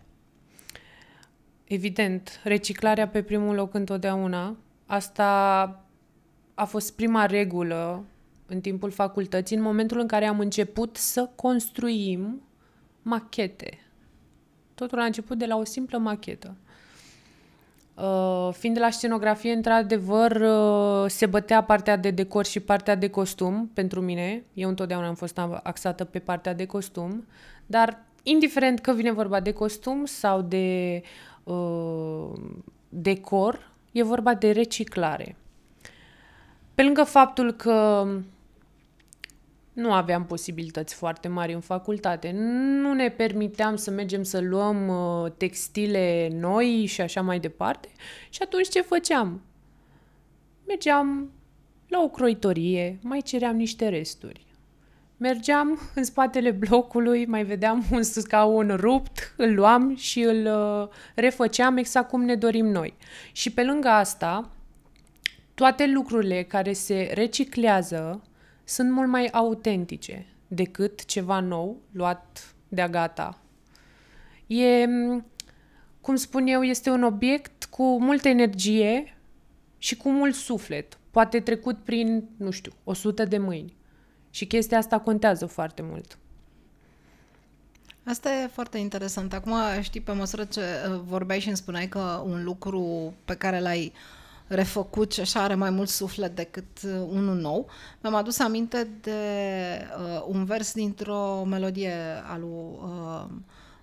Evident, 1.64 2.40
reciclarea 2.44 3.08
pe 3.08 3.22
primul 3.22 3.56
loc 3.56 3.74
întotdeauna. 3.74 4.58
Asta 4.86 5.26
a 6.54 6.66
fost 6.66 6.96
prima 6.96 7.26
regulă 7.26 8.04
în 8.46 8.62
timpul 8.62 8.92
facultății, 8.92 9.56
în 9.56 9.62
momentul 9.62 10.00
în 10.00 10.08
care 10.08 10.26
am 10.26 10.40
început 10.40 10.98
să 10.98 11.30
construim 11.36 12.42
machete. 13.02 13.91
Totul 14.82 15.00
a 15.00 15.06
început 15.06 15.38
de 15.38 15.46
la 15.46 15.56
o 15.56 15.64
simplă 15.64 15.98
machetă. 15.98 16.56
Uh, 17.96 18.50
fiind 18.54 18.76
de 18.76 18.82
la 18.82 18.90
scenografie, 18.90 19.52
într-adevăr, 19.52 20.32
uh, 20.32 21.10
se 21.10 21.26
bătea 21.26 21.64
partea 21.64 21.98
de 21.98 22.10
decor 22.10 22.46
și 22.46 22.60
partea 22.60 22.96
de 22.96 23.10
costum 23.10 23.72
pentru 23.74 24.02
mine. 24.02 24.44
Eu 24.54 24.70
întotdeauna 24.70 25.08
am 25.08 25.16
fost 25.16 25.38
axată 25.64 26.04
pe 26.04 26.20
partea 26.20 26.54
de 26.54 26.66
costum, 26.66 27.26
dar 27.66 28.04
indiferent 28.24 28.80
că 28.80 28.94
vine 28.94 29.12
vorba 29.12 29.40
de 29.40 29.52
costum 29.52 30.06
sau 30.06 30.42
de 30.42 31.02
uh, 31.44 32.32
decor, 32.90 33.72
e 33.92 34.04
vorba 34.04 34.34
de 34.34 34.52
reciclare. 34.52 35.36
Pe 36.76 36.84
lângă 36.84 37.04
faptul 37.04 37.52
că 37.52 38.08
nu 39.74 39.94
aveam 39.94 40.26
posibilități 40.26 40.96
foarte 40.96 41.28
mari 41.28 41.54
în 41.54 41.60
facultate. 41.60 42.32
Nu 42.82 42.94
ne 42.94 43.10
permiteam 43.10 43.76
să 43.76 43.92
mergem 43.92 44.24
să 44.24 44.40
luăm 44.40 44.88
uh, 44.88 45.32
textile 45.38 46.30
noi 46.34 46.86
și 46.86 47.02
așa 47.02 47.22
mai 47.22 47.40
departe. 47.40 47.88
Și 48.30 48.42
atunci 48.42 48.70
ce 48.70 48.82
făceam? 48.82 49.42
Mergeam 50.68 51.32
la 51.88 52.02
o 52.02 52.10
croitorie, 52.10 53.00
mai 53.02 53.22
ceream 53.22 53.56
niște 53.56 53.88
resturi. 53.88 54.46
Mergeam 55.18 55.80
în 55.96 56.04
spatele 56.04 56.52
blocului, 56.52 57.26
mai 57.26 57.44
vedeam 57.44 57.84
un 57.92 58.04
scaun 58.04 58.76
rupt, 58.76 59.34
îl 59.38 59.54
luam 59.54 59.96
și 59.96 60.22
îl 60.22 60.46
uh, 60.46 60.88
refăceam 61.16 61.78
exact 61.78 62.10
cum 62.10 62.24
ne 62.24 62.36
dorim 62.36 62.66
noi. 62.66 62.94
Și 63.32 63.52
pe 63.52 63.64
lângă 63.64 63.88
asta, 63.88 64.50
toate 65.54 65.88
lucrurile 65.88 66.44
care 66.44 66.74
se 66.74 67.12
reciclează 67.14 68.22
sunt 68.72 68.92
mult 68.92 69.08
mai 69.08 69.28
autentice 69.28 70.26
decât 70.48 71.06
ceva 71.06 71.40
nou 71.40 71.82
luat 71.92 72.56
de-a 72.68 72.90
gata. 72.90 73.40
E, 74.48 74.86
cum 76.02 76.16
spun 76.16 76.48
eu, 76.48 76.64
este 76.64 76.90
un 76.90 77.04
obiect 77.04 77.66
cu 77.66 78.02
multă 78.02 78.28
energie 78.28 79.18
și 79.78 79.96
cu 79.96 80.10
mult 80.10 80.36
suflet, 80.36 80.98
poate 81.12 81.40
trecut 81.40 81.78
prin, 81.78 82.30
nu 82.38 82.52
știu, 82.52 82.72
o 82.84 82.94
sută 82.94 83.26
de 83.26 83.38
mâini. 83.38 83.76
Și 84.30 84.46
chestia 84.46 84.78
asta 84.78 85.00
contează 85.00 85.46
foarte 85.46 85.82
mult. 85.82 86.18
Asta 88.04 88.34
e 88.34 88.48
foarte 88.48 88.78
interesant. 88.78 89.34
Acum, 89.34 89.54
știi, 89.82 90.02
pe 90.02 90.12
măsură 90.12 90.44
ce 90.44 90.62
uh, 90.62 91.02
vorbeai 91.06 91.40
și 91.40 91.48
îmi 91.48 91.58
spuneai 91.58 91.88
că 91.88 92.24
un 92.26 92.44
lucru 92.44 93.14
pe 93.26 93.36
care 93.36 93.60
l-ai 93.60 93.94
refăcut 94.54 95.14
și 95.14 95.20
așa 95.20 95.42
are 95.44 95.56
mai 95.56 95.70
mult 95.70 95.90
suflet 95.90 96.36
decât 96.36 96.66
uh, 96.86 96.92
unul 97.10 97.36
nou, 97.36 97.70
mi-am 98.02 98.16
adus 98.16 98.40
aminte 98.40 98.88
de 99.02 99.12
uh, 99.98 100.24
un 100.28 100.46
vers 100.46 100.74
dintr-o 100.74 101.44
melodie 101.44 101.94
a 102.32 102.38
lui 102.38 102.80
uh, 102.82 103.26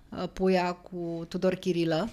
uh, 0.09 0.29
Puia 0.33 0.71
cu 0.71 1.25
Tudor 1.27 1.55
Chirilă, 1.55 2.09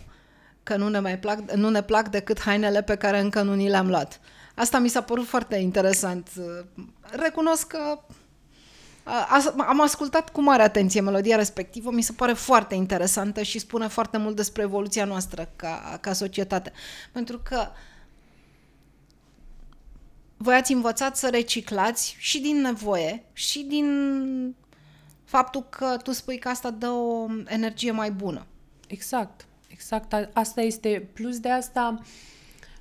că 0.63 0.77
nu 0.77 0.89
ne 0.89 0.99
mai 0.99 1.19
plac, 1.19 1.51
nu 1.51 1.69
ne 1.69 1.83
plac 1.83 2.09
decât 2.09 2.41
hainele 2.41 2.83
pe 2.83 2.97
care 2.97 3.21
încă 3.21 3.43
nu 3.43 3.55
ni 3.55 3.69
le-am 3.69 3.89
luat. 3.89 4.21
Asta 4.55 4.79
mi 4.79 4.89
s-a 4.89 5.01
părut 5.01 5.27
foarte 5.27 5.57
interesant. 5.57 6.31
Recunosc 7.01 7.67
că 7.67 7.99
a- 9.05 9.55
am 9.57 9.81
ascultat 9.81 10.31
cu 10.31 10.43
mare 10.43 10.63
atenție 10.63 11.01
melodia 11.01 11.37
respectivă, 11.37 11.91
mi 11.91 12.03
se 12.03 12.13
pare 12.13 12.33
foarte 12.33 12.75
interesantă 12.75 13.43
și 13.43 13.59
spune 13.59 13.89
foarte 13.89 14.19
mult 14.19 14.37
despre 14.37 14.63
evoluția 14.63 15.05
noastră 15.05 15.49
ca, 15.57 15.99
ca 16.01 16.13
societate. 16.13 16.73
Pentru 17.13 17.41
că 17.45 17.67
voi 20.37 20.55
ați 20.55 20.73
învățat 20.73 21.17
să 21.17 21.29
reciclați 21.29 22.17
și 22.19 22.41
din 22.41 22.61
nevoie 22.61 23.23
și 23.33 23.63
din 23.63 23.87
faptul 25.25 25.67
că 25.71 25.97
tu 26.03 26.13
spui 26.13 26.39
că 26.39 26.49
asta 26.49 26.71
dă 26.71 26.89
o 26.89 27.27
energie 27.47 27.91
mai 27.91 28.11
bună. 28.11 28.47
Exact, 28.87 29.47
exact. 29.69 30.13
A- 30.13 30.31
Asta 30.33 30.61
este, 30.61 31.09
plus 31.13 31.39
de 31.39 31.51
asta, 31.51 32.01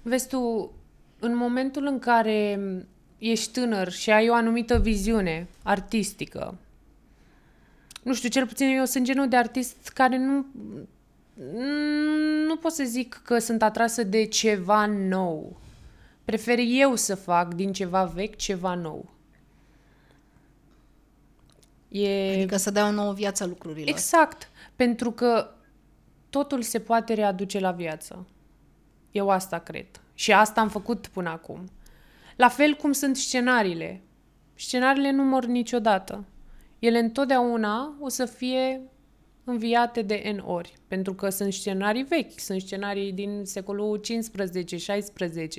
vezi 0.02 0.28
tu, 0.28 0.72
în 1.20 1.36
momentul 1.36 1.86
în 1.86 2.00
care 2.00 2.60
ești 3.18 3.52
tânăr 3.52 3.92
și 3.92 4.12
ai 4.12 4.30
o 4.30 4.34
anumită 4.34 4.80
viziune 4.80 5.48
artistică, 5.64 6.58
nu 8.04 8.14
știu, 8.14 8.30
cel 8.30 8.48
puțin 8.48 8.68
eu 8.68 8.86
sunt 8.86 9.06
genul 9.06 9.28
de 9.28 9.36
artist 9.36 9.88
care 9.94 10.18
nu 10.18 10.46
nu 12.48 12.56
pot 12.56 12.72
să 12.72 12.84
zic 12.84 13.22
că 13.24 13.40
sunt 13.40 13.62
atrasă 13.62 14.04
de 14.04 14.26
ceva 14.26 14.86
nou. 14.86 15.58
Prefer 16.26 16.60
eu 16.62 16.96
să 16.96 17.16
fac 17.16 17.54
din 17.54 17.74
ceva 17.74 18.04
vechi 18.04 18.36
ceva 18.36 18.74
nou. 18.74 19.14
E... 21.90 22.34
Adică 22.34 22.58
să 22.58 22.72
dea 22.72 22.88
o 22.88 22.92
nouă 22.92 23.14
viață 23.14 23.46
lucrurilor. 23.46 23.88
Exact, 23.88 24.50
pentru 24.76 25.12
că 25.12 25.50
totul 26.30 26.62
se 26.62 26.80
poate 26.80 27.14
readuce 27.14 27.60
la 27.60 27.72
viață. 27.72 28.28
Eu 29.12 29.30
asta 29.30 29.60
cred. 29.60 29.86
Și 30.14 30.32
asta 30.32 30.62
am 30.62 30.70
făcut 30.70 31.08
până 31.08 31.30
acum. 31.30 31.70
La 32.36 32.48
fel 32.48 32.74
cum 32.74 32.92
sunt 32.92 33.18
scenariile. 33.18 34.02
Scenariile 34.56 35.12
nu 35.12 35.24
mor 35.24 35.46
niciodată. 35.46 36.26
Ele 36.80 37.00
întotdeauna 37.00 37.96
o 38.00 38.10
să 38.10 38.26
fie 38.26 38.82
înviate 39.44 40.02
de 40.02 40.34
N 40.36 40.40
ori, 40.40 40.74
pentru 40.88 41.14
că 41.14 41.30
sunt 41.30 41.54
scenarii 41.54 42.04
vechi, 42.04 42.40
sunt 42.40 42.62
scenarii 42.62 43.12
din 43.12 43.42
secolul 43.44 44.02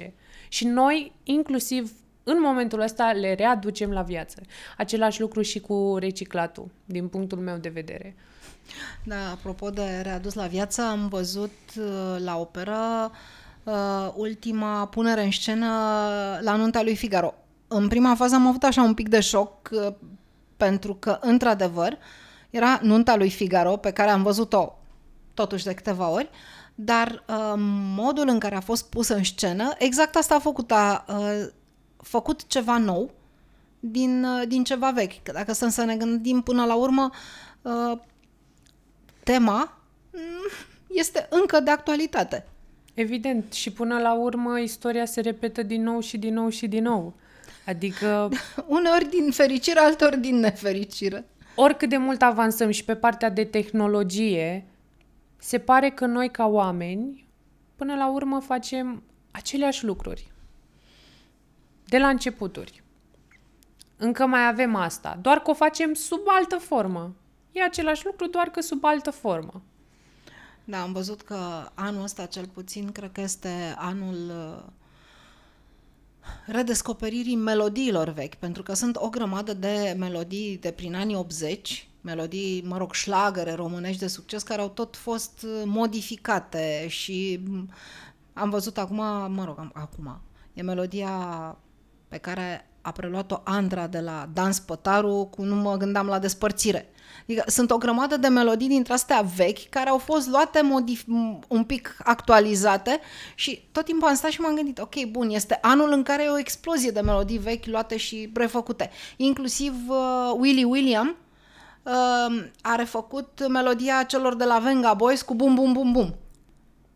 15-16 0.09 0.13
și 0.57 0.67
noi, 0.67 1.13
inclusiv 1.23 1.93
în 2.23 2.37
momentul 2.41 2.81
ăsta, 2.81 3.13
le 3.13 3.35
readucem 3.35 3.91
la 3.91 4.03
viață. 4.03 4.41
Același 4.77 5.21
lucru 5.21 5.43
și 5.43 5.61
cu 5.61 5.97
reciclatul, 5.99 6.71
din 6.85 7.09
punctul 7.09 7.39
meu 7.39 7.57
de 7.57 7.69
vedere. 7.69 8.17
Da, 9.05 9.31
apropo 9.33 9.71
de 9.71 10.01
readus 10.03 10.35
la 10.35 10.47
viață, 10.47 10.83
am 10.83 11.09
văzut 11.09 11.53
uh, 11.79 12.17
la 12.25 12.39
operă 12.39 13.11
uh, 13.65 14.13
ultima 14.15 14.87
punere 14.87 15.25
în 15.25 15.31
scenă 15.31 15.67
la 16.41 16.57
nunta 16.57 16.83
lui 16.83 16.97
Figaro. 16.97 17.35
În 17.69 17.89
prima 17.89 18.15
fază 18.15 18.35
am 18.35 18.47
avut 18.47 18.63
așa 18.63 18.83
un 18.83 18.95
pic 18.95 19.09
de 19.09 19.21
șoc 19.21 19.69
uh, 19.73 19.93
pentru 20.57 20.95
că, 20.95 21.19
într-adevăr, 21.21 21.99
era 22.51 22.79
nunta 22.83 23.17
lui 23.17 23.31
Figaro 23.31 23.77
pe 23.77 23.91
care 23.91 24.11
am 24.11 24.23
văzut-o 24.23 24.79
totuși 25.37 25.65
de 25.65 25.75
câteva 25.75 26.09
ori, 26.09 26.31
dar 26.75 27.25
uh, 27.29 27.55
modul 27.97 28.29
în 28.29 28.39
care 28.39 28.55
a 28.55 28.61
fost 28.61 28.89
pusă 28.89 29.15
în 29.15 29.25
scenă, 29.25 29.75
exact 29.79 30.17
asta 30.17 30.35
a 30.35 30.39
făcut, 30.39 30.71
a 30.71 31.05
uh, 31.09 31.47
făcut 31.97 32.47
ceva 32.47 32.79
nou 32.79 33.11
din, 33.81 34.25
uh, 34.25 34.49
din 34.49 34.65
ceva 34.65 34.91
vechi. 34.91 35.23
Că 35.23 35.33
dacă 35.33 35.53
stăm 35.53 35.69
să 35.69 35.85
ne 35.85 35.97
gândim 35.97 36.41
până 36.41 36.65
la 36.65 36.75
urmă, 36.75 37.11
uh, 37.63 37.99
tema 39.23 39.79
mm, 40.13 40.51
este 40.89 41.27
încă 41.31 41.61
de 41.61 41.71
actualitate. 41.71 42.47
Evident, 42.95 43.53
și 43.53 43.73
până 43.73 43.99
la 43.99 44.13
urmă 44.15 44.59
istoria 44.59 45.05
se 45.05 45.21
repetă 45.21 45.63
din 45.63 45.83
nou 45.83 46.01
și 46.01 46.19
din 46.19 46.35
nou 46.35 46.49
și 46.49 46.67
din 46.67 46.83
nou. 46.83 47.15
Adică 47.67 48.29
Uneori 48.77 49.09
din 49.09 49.31
fericire, 49.31 49.79
alteori 49.79 50.19
din 50.19 50.37
nefericire. 50.37 51.25
oricât 51.55 51.89
de 51.89 51.97
mult 51.97 52.23
avansăm 52.23 52.71
și 52.71 52.85
pe 52.85 52.95
partea 52.95 53.31
de 53.31 53.45
tehnologie, 53.45 54.65
se 55.37 55.59
pare 55.59 55.91
că 55.91 56.07
noi 56.07 56.31
ca 56.31 56.47
oameni, 56.47 57.29
până 57.77 57.95
la 57.95 58.11
urmă 58.11 58.41
facem 58.41 59.03
aceleași 59.31 59.85
lucruri. 59.85 60.33
De 61.85 61.99
la 61.99 62.09
începuturi. 62.09 62.83
Încă 63.97 64.27
mai 64.27 64.47
avem 64.47 64.75
asta, 64.75 65.19
doar 65.23 65.41
că 65.41 65.51
o 65.51 65.55
facem 65.55 65.95
sub 65.95 66.21
altă 66.27 66.57
formă. 66.57 67.15
E 67.53 67.63
același 67.63 68.05
lucru, 68.05 68.27
doar 68.27 68.49
că 68.49 68.61
sub 68.61 68.85
altă 68.85 69.11
formă. 69.11 69.63
Da, 70.65 70.83
am 70.83 70.93
văzut 70.93 71.23
că 71.23 71.71
anul 71.75 72.03
ăsta, 72.03 72.27
cel 72.27 72.47
puțin, 72.47 72.93
cred 72.93 73.13
că 73.13 73.21
este 73.21 73.75
anul 73.77 74.31
uh, 74.31 74.63
redescoperirii 76.47 77.37
melodiilor 77.37 78.09
vechi, 78.09 78.35
pentru 78.35 78.63
că 78.63 78.75
sunt 78.75 78.97
o 78.97 79.09
grămadă 79.09 79.55
de 79.55 79.95
melodii 79.99 80.59
de 80.59 80.71
prin 80.71 80.95
anii 80.95 81.17
80, 81.17 81.89
melodii, 82.07 82.63
mă 82.67 82.77
rog, 82.77 82.93
șlagăre 82.93 83.53
românești 83.53 84.01
de 84.01 84.07
succes, 84.07 84.43
care 84.43 84.61
au 84.61 84.69
tot 84.69 84.97
fost 84.97 85.43
uh, 85.43 85.63
modificate 85.65 86.87
și 86.89 87.41
m, 87.47 87.71
am 88.33 88.51
văzut 88.51 88.79
acum, 88.79 88.97
mă 89.33 89.43
rog, 89.45 89.59
am, 89.59 89.71
acum, 89.75 90.21
e 90.55 90.63
melodia 90.63 91.11
pe 92.09 92.19
care 92.19 92.71
a 92.81 92.91
preluat-o 92.91 93.41
Andra 93.45 93.87
de 93.87 94.01
la 94.01 94.29
Dans 94.33 94.59
Pătaru 94.59 95.29
cu 95.31 95.43
Nu 95.43 95.55
mă 95.55 95.77
gândeam 95.77 96.07
la 96.07 96.19
despărțire. 96.19 96.89
Adică 97.23 97.45
sunt 97.47 97.71
o 97.71 97.79
grămadă 97.79 98.17
de 98.17 98.29
melodii 98.29 98.69
dintre 98.69 98.93
astea 98.93 99.21
vechi 99.37 99.69
care 99.69 99.89
au 99.89 99.99
fost 99.99 100.29
luate 100.29 100.61
modif- 100.61 101.05
m- 101.05 101.47
un 101.49 101.65
pic 101.65 101.97
actualizate 102.05 103.01
și 103.35 103.69
tot 103.73 103.85
timpul 103.85 104.09
am 104.09 104.15
stat 104.15 104.31
și 104.31 104.41
m-am 104.41 104.55
gândit, 104.55 104.79
ok, 104.79 105.05
bun, 105.05 105.31
este 105.31 105.59
anul 105.63 105.93
în 105.93 106.03
care 106.03 106.25
e 106.25 106.29
o 106.29 106.39
explozie 106.39 106.91
de 106.91 107.01
melodii 107.01 107.39
vechi 107.39 107.67
luate 107.67 107.97
și 107.97 108.31
refăcute. 108.35 108.91
Inclusiv 109.17 109.75
uh, 109.89 110.33
Willie 110.39 110.65
William 110.65 111.09
uh, 111.09 111.26
a 112.63 112.75
refăcut 112.77 113.49
melodia 113.49 114.03
celor 114.03 114.35
de 114.37 114.45
la 114.45 114.59
Venga 114.59 114.95
Boys 114.95 115.23
cu 115.23 115.35
Bum 115.35 115.55
Bum 115.55 115.73
Bum 115.73 115.93
Bum. 115.93 116.15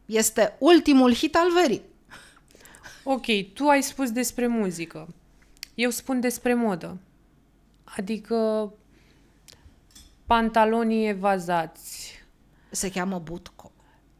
Este 0.06 0.56
ultimul 0.59 1.14
hit 1.14 1.37
al 1.37 1.52
verii. 1.61 1.82
Ok, 3.02 3.25
tu 3.54 3.66
ai 3.68 3.82
spus 3.82 4.11
despre 4.11 4.47
muzică. 4.47 5.09
Eu 5.75 5.90
spun 5.90 6.20
despre 6.20 6.54
modă. 6.54 6.99
Adică 7.97 8.73
pantalonii 10.26 11.09
evazați, 11.09 12.18
Se 12.70 12.90
cheamă 12.90 13.18
Butco. 13.18 13.70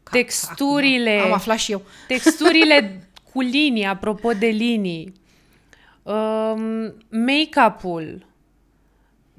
Ca- 0.03 0.11
Texturile. 0.11 1.11
acum 1.17 1.29
Am 1.31 1.33
aflat 1.37 1.57
și 1.57 1.71
eu. 1.71 1.81
texturile 2.07 3.07
cu 3.33 3.41
linii, 3.41 3.85
apropo 3.85 4.31
de 4.33 4.45
linii, 4.47 5.13
um, 6.03 6.93
make-up-ul, 7.09 8.25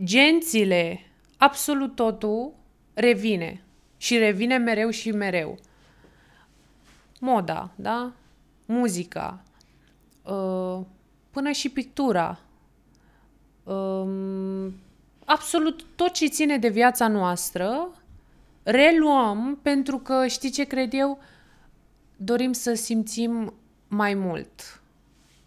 gențile, 0.05 1.01
absolut 1.43 1.95
totul 1.95 2.53
revine. 2.95 3.63
Și 3.97 4.19
revine 4.19 4.57
mereu 4.57 4.91
și 4.91 5.11
mereu. 5.11 5.59
Moda, 7.21 7.71
da? 7.75 8.13
Muzica, 8.67 9.43
uh, 10.23 10.81
până 11.31 11.51
și 11.51 11.69
pictura. 11.69 12.39
Um, 13.63 14.75
absolut 15.25 15.85
tot 15.97 16.13
ce 16.13 16.27
ține 16.27 16.59
de 16.59 16.69
viața 16.69 17.09
noastră 17.09 17.89
reluăm 18.63 19.59
pentru 19.63 19.99
că, 19.99 20.27
știi 20.27 20.51
ce 20.51 20.65
cred 20.65 20.93
eu, 20.93 21.19
dorim 22.17 22.53
să 22.53 22.75
simțim 22.75 23.55
mai 23.89 24.15
mult. 24.15 24.83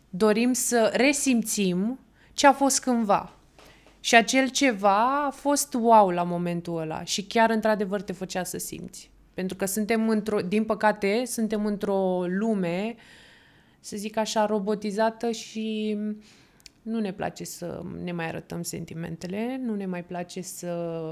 Dorim 0.10 0.54
să 0.54 0.92
resimțim 0.94 2.00
ce 2.34 2.48
a 2.48 2.54
fost 2.54 2.82
cândva. 2.82 3.35
Și 4.06 4.16
acel 4.16 4.50
ceva 4.50 5.26
a 5.26 5.30
fost 5.30 5.74
wow 5.74 6.10
la 6.10 6.24
momentul 6.24 6.78
ăla 6.78 7.04
și 7.04 7.24
chiar 7.24 7.50
într-adevăr 7.50 8.02
te 8.02 8.14
făcea 8.14 8.44
să 8.44 8.58
simți. 8.58 9.12
Pentru 9.34 9.56
că 9.56 9.66
suntem 9.66 10.10
într-o, 10.10 10.40
din 10.40 10.66
păcate, 10.66 11.24
suntem 11.26 11.66
într-o 11.66 12.26
lume, 12.28 12.96
să 13.80 13.98
zic 13.98 14.18
așa, 14.18 14.46
robotizată 14.46 15.32
și 15.32 15.98
nu 16.82 17.00
ne 17.00 17.14
place 17.14 17.44
să 17.44 17.82
ne 18.04 18.12
mai 18.12 18.28
arătăm 18.28 18.62
sentimentele, 18.62 19.60
nu 19.64 19.76
ne 19.76 19.86
mai 19.86 20.04
place 20.04 20.42
să 20.42 21.04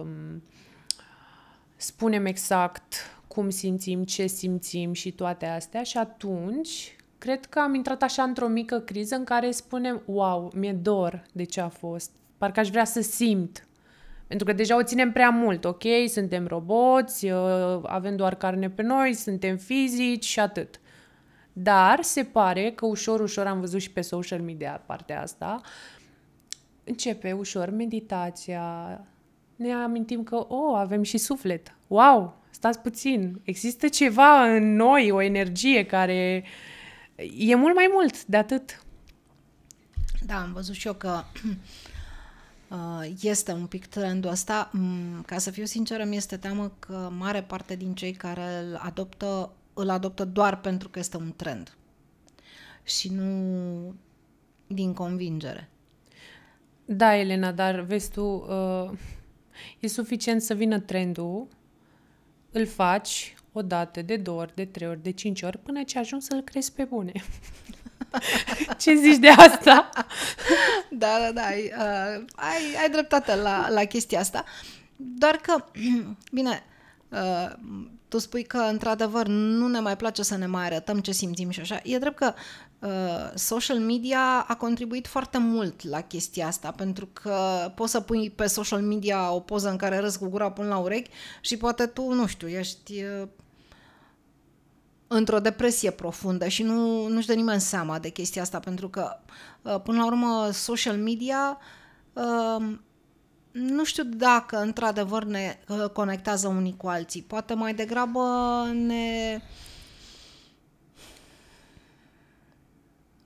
spunem 1.76 2.26
exact 2.26 2.96
cum 3.28 3.50
simțim, 3.50 4.04
ce 4.04 4.28
simțim 4.28 4.94
și 4.94 5.12
toate 5.12 5.46
astea 5.46 5.84
și 5.84 5.98
atunci 5.98 6.96
cred 7.18 7.46
că 7.46 7.60
am 7.60 7.74
intrat 7.74 8.02
așa 8.02 8.24
într-o 8.24 8.48
mică 8.48 8.80
criză 8.80 9.16
în 9.16 9.24
care 9.24 9.52
spunem, 9.52 10.02
wow, 10.06 10.52
mi-e 10.56 10.74
dor 10.74 11.24
de 11.32 11.44
ce 11.44 11.62
a 11.62 11.70
fost, 11.70 12.12
parcă 12.44 12.60
aș 12.60 12.70
vrea 12.70 12.86
să 12.86 13.02
simt. 13.02 13.68
Pentru 14.28 14.46
că 14.46 14.54
deja 14.54 14.78
o 14.78 14.84
ținem 14.84 15.12
prea 15.12 15.30
mult, 15.30 15.66
ok, 15.66 15.84
suntem 16.08 16.48
roboți, 16.48 17.26
uh, 17.30 17.80
avem 17.84 18.16
doar 18.16 18.36
carne 18.36 18.70
pe 18.70 18.82
noi, 18.82 19.14
suntem 19.14 19.58
fizici 19.58 20.26
și 20.26 20.40
atât. 20.40 20.80
Dar 21.54 22.02
se 22.02 22.24
pare 22.24 22.72
că 22.72 22.86
ușor, 22.86 23.20
ușor 23.20 23.48
am 23.48 23.60
văzut 23.60 23.82
și 23.82 23.92
pe 23.92 24.02
social 24.02 24.42
media 24.42 24.84
partea 24.86 25.22
asta, 25.22 25.62
începe 26.84 27.32
ușor 27.32 27.70
meditația, 27.70 29.00
ne 29.56 29.74
amintim 29.74 30.24
că, 30.24 30.36
oh, 30.36 30.76
avem 30.76 31.04
și 31.04 31.18
suflet. 31.18 31.76
Wow, 31.88 32.42
stați 32.50 32.80
puțin, 32.80 33.40
există 33.44 33.88
ceva 33.88 34.44
în 34.44 34.76
noi, 34.76 35.12
o 35.12 35.22
energie 35.22 35.86
care 35.86 36.44
e 37.38 37.56
mult 37.56 37.76
mai 37.76 37.90
mult 37.94 38.26
de 38.26 38.38
atât. 38.38 38.84
Da, 40.26 40.42
am 40.42 40.54
văzut 40.54 40.76
și 40.76 40.88
eu 40.88 40.94
că 40.94 41.24
uh, 41.46 41.52
este 43.22 43.52
un 43.52 43.66
pic 43.66 43.86
trendul 43.86 44.32
ăsta. 44.32 44.70
Mm, 44.74 45.22
Ca 45.22 45.38
să 45.38 45.52
fiu 45.52 45.66
sinceră, 45.66 46.04
mi 46.04 46.16
este 46.16 46.38
teamă 46.38 46.72
că 46.80 47.12
mare 47.18 47.44
parte 47.44 47.76
din 47.76 47.94
cei 47.96 48.12
care 48.12 48.58
îl 48.58 48.76
adoptă, 48.76 49.54
îl 49.74 49.90
adoptă 49.90 50.26
doar 50.26 50.60
pentru 50.60 50.90
că 50.90 51.00
este 51.00 51.18
un 51.18 51.34
trend 51.36 51.78
și 52.84 53.10
nu 53.10 53.96
din 54.68 54.94
convingere. 54.94 55.70
Da, 56.86 57.16
Elena, 57.16 57.52
dar 57.52 57.80
vezi 57.80 58.12
tu, 58.12 58.24
uh, 58.24 58.92
e 59.80 59.88
suficient 59.88 60.42
să 60.42 60.54
vină 60.54 60.80
trendul, 60.80 61.48
îl 62.52 62.66
faci 62.66 63.36
o 63.52 63.62
dată, 63.62 64.02
de 64.02 64.18
două 64.18 64.40
ori, 64.42 64.56
de 64.56 64.66
trei 64.66 64.88
ori, 64.88 65.04
de 65.04 65.12
cinci 65.12 65.42
ori, 65.42 65.58
până 65.58 65.84
ce 65.84 66.00
ajungi 66.00 66.26
să-l 66.26 66.42
crezi 66.42 66.74
pe 66.74 66.84
bune. 66.84 67.12
Ce 68.82 68.96
zici 68.96 69.18
de 69.18 69.30
asta? 69.30 69.90
Da, 70.90 71.18
da, 71.20 71.32
da, 71.32 71.42
ai, 71.42 71.72
uh, 71.78 72.24
ai, 72.36 72.82
ai 72.82 72.90
dreptate 72.92 73.36
la, 73.36 73.70
la 73.70 73.84
chestia 73.84 74.20
asta. 74.20 74.44
Doar 74.96 75.36
că, 75.36 75.66
bine, 76.32 76.64
uh, 77.10 77.52
tu 78.08 78.18
spui 78.18 78.44
că, 78.44 78.58
într-adevăr, 78.58 79.28
nu 79.28 79.68
ne 79.68 79.80
mai 79.80 79.96
place 79.96 80.24
să 80.24 80.38
ne 80.38 80.46
mai 80.46 80.66
arătăm 80.66 81.00
ce 81.00 81.12
simțim 81.12 81.50
și 81.50 81.60
așa. 81.60 81.80
E 81.84 81.98
drept 81.98 82.16
că 82.16 82.34
uh, 82.80 82.90
social 83.36 83.80
media 83.80 84.46
a 84.48 84.56
contribuit 84.56 85.08
foarte 85.08 85.38
mult 85.38 85.88
la 85.88 86.02
chestia 86.02 86.48
asta, 86.48 86.72
pentru 86.72 87.10
că 87.14 87.36
poți 87.76 87.92
să 87.92 88.00
pui 88.00 88.30
pe 88.30 88.48
social 88.48 88.82
media 88.82 89.32
o 89.32 89.40
poză 89.40 89.70
în 89.70 89.78
care 89.78 89.98
râzi 89.98 90.18
cu 90.18 90.28
gura 90.28 90.52
până 90.52 90.68
la 90.68 90.78
urechi 90.78 91.10
și 91.42 91.58
poate 91.58 91.86
tu, 91.86 92.14
nu 92.14 92.28
știu, 92.28 92.48
ești 92.48 93.04
uh, 93.04 93.28
într-o 95.08 95.40
depresie 95.40 95.92
profundă 95.92 96.48
și 96.48 96.64
nu, 96.64 97.08
nu-și 97.08 97.28
dă 97.28 97.34
nimeni 97.34 97.62
seama 97.62 98.00
de 98.00 98.10
chestia 98.10 98.42
asta, 98.42 98.60
pentru 98.60 98.90
că, 98.90 99.20
uh, 99.62 99.82
până 99.84 99.98
la 99.98 100.06
urmă, 100.06 100.50
social 100.52 100.98
media 100.98 101.58
uh, 102.14 102.78
nu 103.52 103.84
știu 103.84 104.04
dacă 104.04 104.58
într-adevăr 104.58 105.24
ne 105.24 105.60
uh, 105.68 105.90
conectează 105.90 106.48
unii 106.48 106.78
cu 106.78 106.88
alții. 106.88 107.22
Poate 107.22 107.54
mai 107.54 107.74
degrabă 107.74 108.22
ne 108.74 109.42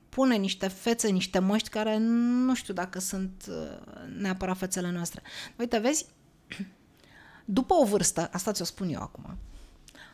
pune 0.09 0.35
niște 0.35 0.67
fețe, 0.67 1.09
niște 1.09 1.39
măști 1.39 1.69
care 1.69 1.97
nu 1.97 2.55
știu 2.55 2.73
dacă 2.73 2.99
sunt 2.99 3.45
uh, 3.49 3.55
neapărat 4.17 4.57
fețele 4.57 4.91
noastre. 4.91 5.21
Uite, 5.57 5.77
vezi, 5.77 6.05
după 7.45 7.73
o 7.73 7.85
vârstă, 7.85 8.29
asta 8.31 8.51
ți-o 8.51 8.65
spun 8.65 8.89
eu 8.89 9.01
acum, 9.01 9.37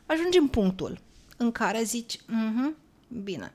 ajungi 0.06 0.38
în 0.38 0.48
punctul 0.48 1.00
în 1.38 1.52
care 1.52 1.84
zici, 1.84 2.20
mhm, 2.28 2.76
bine, 3.24 3.54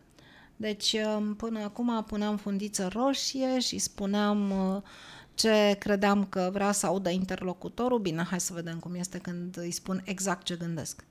deci 0.57 0.93
uh, 0.93 1.31
până 1.37 1.61
acum 1.61 2.05
puneam 2.07 2.37
fundiță 2.37 2.89
roșie 2.93 3.59
și 3.59 3.79
spuneam 3.79 4.51
uh, 4.51 4.83
ce 5.35 5.77
credeam 5.79 6.25
că 6.25 6.51
vrea 6.53 6.73
să 6.73 6.87
audă 6.87 7.11
interlocutorul, 7.11 7.99
bine, 7.99 8.23
hai 8.23 8.41
să 8.41 8.53
vedem 8.53 8.79
cum 8.79 8.95
este 8.95 9.19
când 9.19 9.57
îi 9.57 9.71
spun 9.71 10.03
exact 10.05 10.45
ce 10.45 10.57
gândesc. 10.57 11.05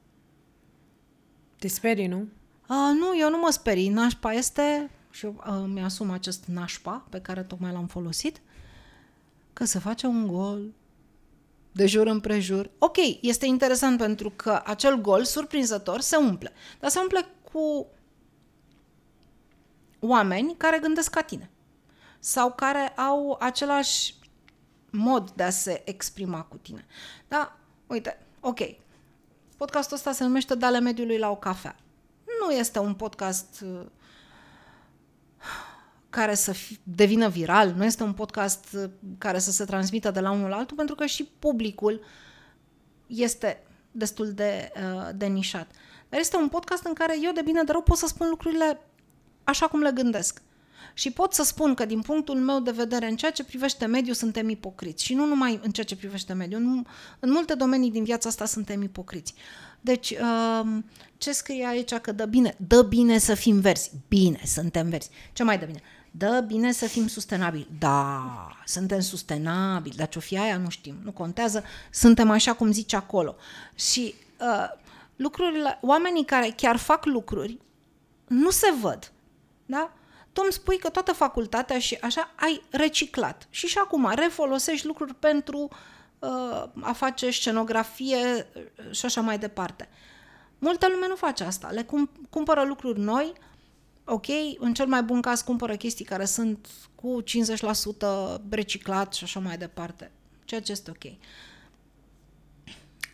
Te 1.60 1.68
sperii, 1.68 2.08
nu? 2.08 2.28
A, 2.68 2.92
nu, 2.92 3.20
eu 3.20 3.30
nu 3.30 3.38
mă 3.38 3.50
sperii, 3.52 3.90
nașpa 3.90 4.34
este 4.34 4.90
și 5.10 5.26
eu 5.26 5.44
uh, 5.48 5.70
mi-asum 5.74 6.12
acest 6.12 6.46
nașpa 6.46 7.06
pe 7.10 7.22
care 7.22 7.44
tocmai 7.44 7.72
l-am 7.72 7.88
folosit, 7.88 8.42
că 9.54 9.66
se 9.66 9.80
face 9.80 10.08
un 10.08 10.28
gol 10.28 10.74
de 11.78 11.86
jur 11.86 12.08
împrejur. 12.08 12.70
Ok, 12.78 12.98
este 13.22 13.46
interesant 13.46 13.98
pentru 13.98 14.30
că 14.36 14.62
acel 14.66 15.02
gol, 15.02 15.24
surprinzător, 15.24 16.00
se 16.00 16.16
umple. 16.16 16.52
Dar 16.80 16.90
se 16.90 17.00
umple 17.00 17.28
cu 17.52 17.88
oameni 20.00 20.56
care 20.58 20.80
gândesc 20.80 21.10
ca 21.10 21.22
tine 21.22 21.50
sau 22.20 22.52
care 22.52 22.88
au 22.88 23.38
același 23.40 24.16
mod 24.90 25.32
de 25.32 25.44
a 25.44 25.50
se 25.50 25.82
exprima 25.86 26.42
cu 26.42 26.58
tine. 26.58 26.86
Da? 27.28 27.58
Uite, 27.88 28.26
ok, 28.40 28.60
podcastul 29.58 29.96
ăsta 29.96 30.12
se 30.12 30.24
numește 30.24 30.56
Dale 30.56 30.80
mediului 30.80 31.18
la 31.18 31.30
o 31.30 31.36
cafea. 31.36 31.76
Nu 32.42 32.52
este 32.52 32.80
un 32.80 32.94
podcast 32.94 33.64
uh, 33.66 33.86
care 36.18 36.36
să 36.36 36.52
fi, 36.52 36.80
devină 36.84 37.30
viral, 37.30 37.74
nu 37.78 37.86
este 37.86 38.04
un 38.04 38.14
podcast 38.14 38.66
uh, 38.74 38.90
care 39.18 39.40
să 39.40 39.52
se 39.52 39.66
transmită 39.66 40.12
de 40.12 40.20
la 40.20 40.32
unul 40.32 40.50
la 40.50 40.56
altul, 40.56 40.78
pentru 40.78 40.96
că 40.96 41.06
și 41.06 41.30
publicul 41.40 42.02
este 43.08 43.64
destul 43.92 44.32
de, 44.32 44.72
uh, 44.76 45.10
de 45.16 45.26
nișat. 45.26 45.72
Dar 46.10 46.20
este 46.20 46.38
un 46.38 46.48
podcast 46.48 46.86
în 46.86 46.94
care 46.94 47.16
eu, 47.22 47.32
de 47.32 47.42
bine 47.42 47.64
de 47.64 47.72
rău, 47.72 47.82
pot 47.82 47.98
să 47.98 48.08
spun 48.08 48.30
lucrurile 48.30 48.80
așa 49.44 49.68
cum 49.68 49.82
le 49.82 49.92
gândesc. 49.92 50.42
Și 50.94 51.12
pot 51.12 51.34
să 51.34 51.44
spun 51.44 51.74
că, 51.74 51.86
din 51.86 52.02
punctul 52.02 52.36
meu 52.36 52.60
de 52.60 52.72
vedere, 52.72 53.08
în 53.08 53.16
ceea 53.16 53.32
ce 53.32 53.44
privește 53.44 53.86
mediul, 53.86 54.16
suntem 54.16 54.50
ipocriți. 54.50 55.04
Și 55.04 55.14
nu 55.14 55.26
numai 55.26 55.60
în 55.64 55.72
ceea 55.72 55.86
ce 55.86 55.96
privește 55.96 56.34
mediul, 56.34 56.62
în, 56.62 56.86
în 57.20 57.32
multe 57.32 57.54
domenii 57.54 57.92
din 57.92 58.04
viața 58.04 58.30
asta 58.30 58.46
suntem 58.46 58.82
ipocriți. 58.82 59.34
Deci, 59.82 60.16
um, 60.62 60.86
ce 61.18 61.32
scrie 61.32 61.66
aici 61.66 61.94
că 61.94 62.12
dă 62.12 62.26
bine? 62.26 62.56
Dă 62.68 62.82
bine 62.82 63.18
să 63.18 63.34
fim 63.34 63.60
verzi. 63.60 63.92
Bine, 64.08 64.42
suntem 64.46 64.90
verzi. 64.90 65.10
Ce 65.34 65.44
mai 65.44 65.60
dă 65.60 65.66
bine? 65.66 65.82
Dă 66.18 66.44
bine 66.48 66.72
să 66.72 66.86
fim 66.88 67.08
sustenabili. 67.08 67.68
Da, 67.80 68.48
suntem 68.66 69.00
sustenabili, 69.00 69.96
dar 69.96 70.10
ce-o 70.10 70.22
fi 70.22 70.38
aia 70.38 70.58
nu 70.58 70.70
știm, 70.70 70.96
nu 71.04 71.12
contează, 71.12 71.64
suntem 71.92 72.30
așa 72.30 72.54
cum 72.54 72.72
zice 72.72 72.96
acolo. 72.96 73.36
Și 73.76 74.16
uh, 74.40 74.70
lucrurile, 75.16 75.78
oamenii 75.82 76.26
care 76.26 76.54
chiar 76.56 76.78
fac 76.78 77.06
lucruri, 77.06 77.58
nu 78.28 78.50
se 78.50 78.74
văd. 78.82 79.12
Da? 79.66 79.92
tu 80.38 80.44
îmi 80.44 80.54
spui 80.54 80.78
că 80.78 80.90
toată 80.90 81.14
facultatea 81.14 81.80
și 81.80 81.98
așa 82.02 82.32
ai 82.36 82.62
reciclat 82.70 83.48
și 83.50 83.68
și 83.68 83.78
acum 83.78 84.12
refolosești 84.16 84.86
lucruri 84.86 85.14
pentru 85.14 85.70
uh, 86.20 86.64
a 86.82 86.94
face 86.94 87.32
scenografie 87.32 88.48
uh, 88.56 88.92
și 88.92 89.06
așa 89.06 89.22
mai 89.22 89.40
departe. 89.40 89.90
Multă 90.60 90.88
lume 90.90 91.08
nu 91.08 91.16
face 91.16 91.44
asta. 91.44 91.70
Le 91.72 91.84
cum, 91.84 92.10
cumpără 92.30 92.64
lucruri 92.64 93.00
noi, 93.00 93.34
ok, 94.10 94.26
în 94.58 94.74
cel 94.74 94.88
mai 94.88 95.04
bun 95.04 95.22
caz 95.22 95.42
cumpără 95.42 95.76
chestii 95.76 96.06
care 96.06 96.26
sunt 96.26 96.68
cu 96.96 97.24
50% 97.24 98.42
reciclat 98.50 99.14
și 99.14 99.24
așa 99.24 99.40
mai 99.40 99.58
departe. 99.58 100.12
Ceea 100.46 100.62
ce 100.62 100.72
este 100.72 100.92
ok. 100.92 101.14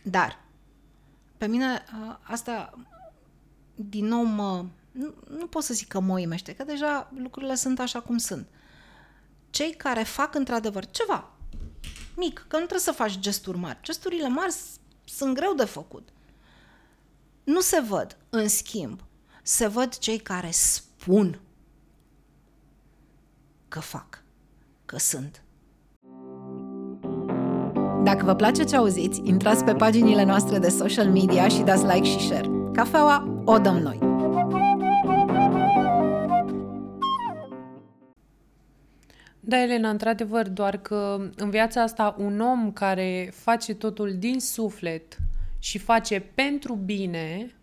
Dar, 0.02 0.44
pe 1.36 1.46
mine 1.46 1.84
uh, 2.06 2.16
asta 2.22 2.78
din 3.74 4.06
nou 4.06 4.22
mă, 4.22 4.64
nu, 4.90 5.14
nu 5.38 5.46
pot 5.46 5.62
să 5.62 5.74
zic 5.74 5.88
că 5.88 6.00
mă 6.00 6.12
uimește, 6.12 6.54
că 6.54 6.64
deja 6.64 7.12
lucrurile 7.16 7.54
sunt 7.54 7.78
așa 7.78 8.00
cum 8.00 8.18
sunt. 8.18 8.48
Cei 9.50 9.74
care 9.74 10.02
fac 10.02 10.34
într-adevăr 10.34 10.86
ceva 10.86 11.34
mic, 12.16 12.38
că 12.38 12.56
nu 12.56 12.66
trebuie 12.66 12.78
să 12.78 12.92
faci 12.92 13.18
gesturi 13.18 13.58
mari. 13.58 13.78
Gesturile 13.82 14.28
mari 14.28 14.54
sunt 15.04 15.34
greu 15.34 15.54
de 15.54 15.64
făcut. 15.64 16.08
Nu 17.44 17.60
se 17.60 17.80
văd, 17.80 18.16
în 18.30 18.48
schimb, 18.48 19.00
se 19.46 19.66
văd 19.66 19.98
cei 19.98 20.18
care 20.18 20.48
spun 20.50 21.40
că 23.68 23.80
fac, 23.80 24.22
că 24.84 24.98
sunt. 24.98 25.42
Dacă 28.04 28.24
vă 28.24 28.34
place 28.34 28.64
ce 28.64 28.76
auziți, 28.76 29.20
intrați 29.24 29.64
pe 29.64 29.74
paginile 29.74 30.24
noastre 30.24 30.58
de 30.58 30.68
social 30.68 31.08
media 31.10 31.48
și 31.48 31.62
dați 31.62 31.84
like 31.84 32.04
și 32.04 32.26
share. 32.26 32.50
Cafeaua 32.72 33.42
o 33.44 33.58
dăm 33.58 33.76
noi! 33.76 33.98
Da, 39.40 39.62
Elena, 39.62 39.90
într-adevăr, 39.90 40.48
doar 40.48 40.76
că 40.76 41.30
în 41.36 41.50
viața 41.50 41.82
asta 41.82 42.14
un 42.18 42.40
om 42.40 42.72
care 42.72 43.32
face 43.34 43.74
totul 43.74 44.14
din 44.18 44.40
suflet 44.40 45.16
și 45.58 45.78
face 45.78 46.20
pentru 46.20 46.74
bine, 46.74 47.54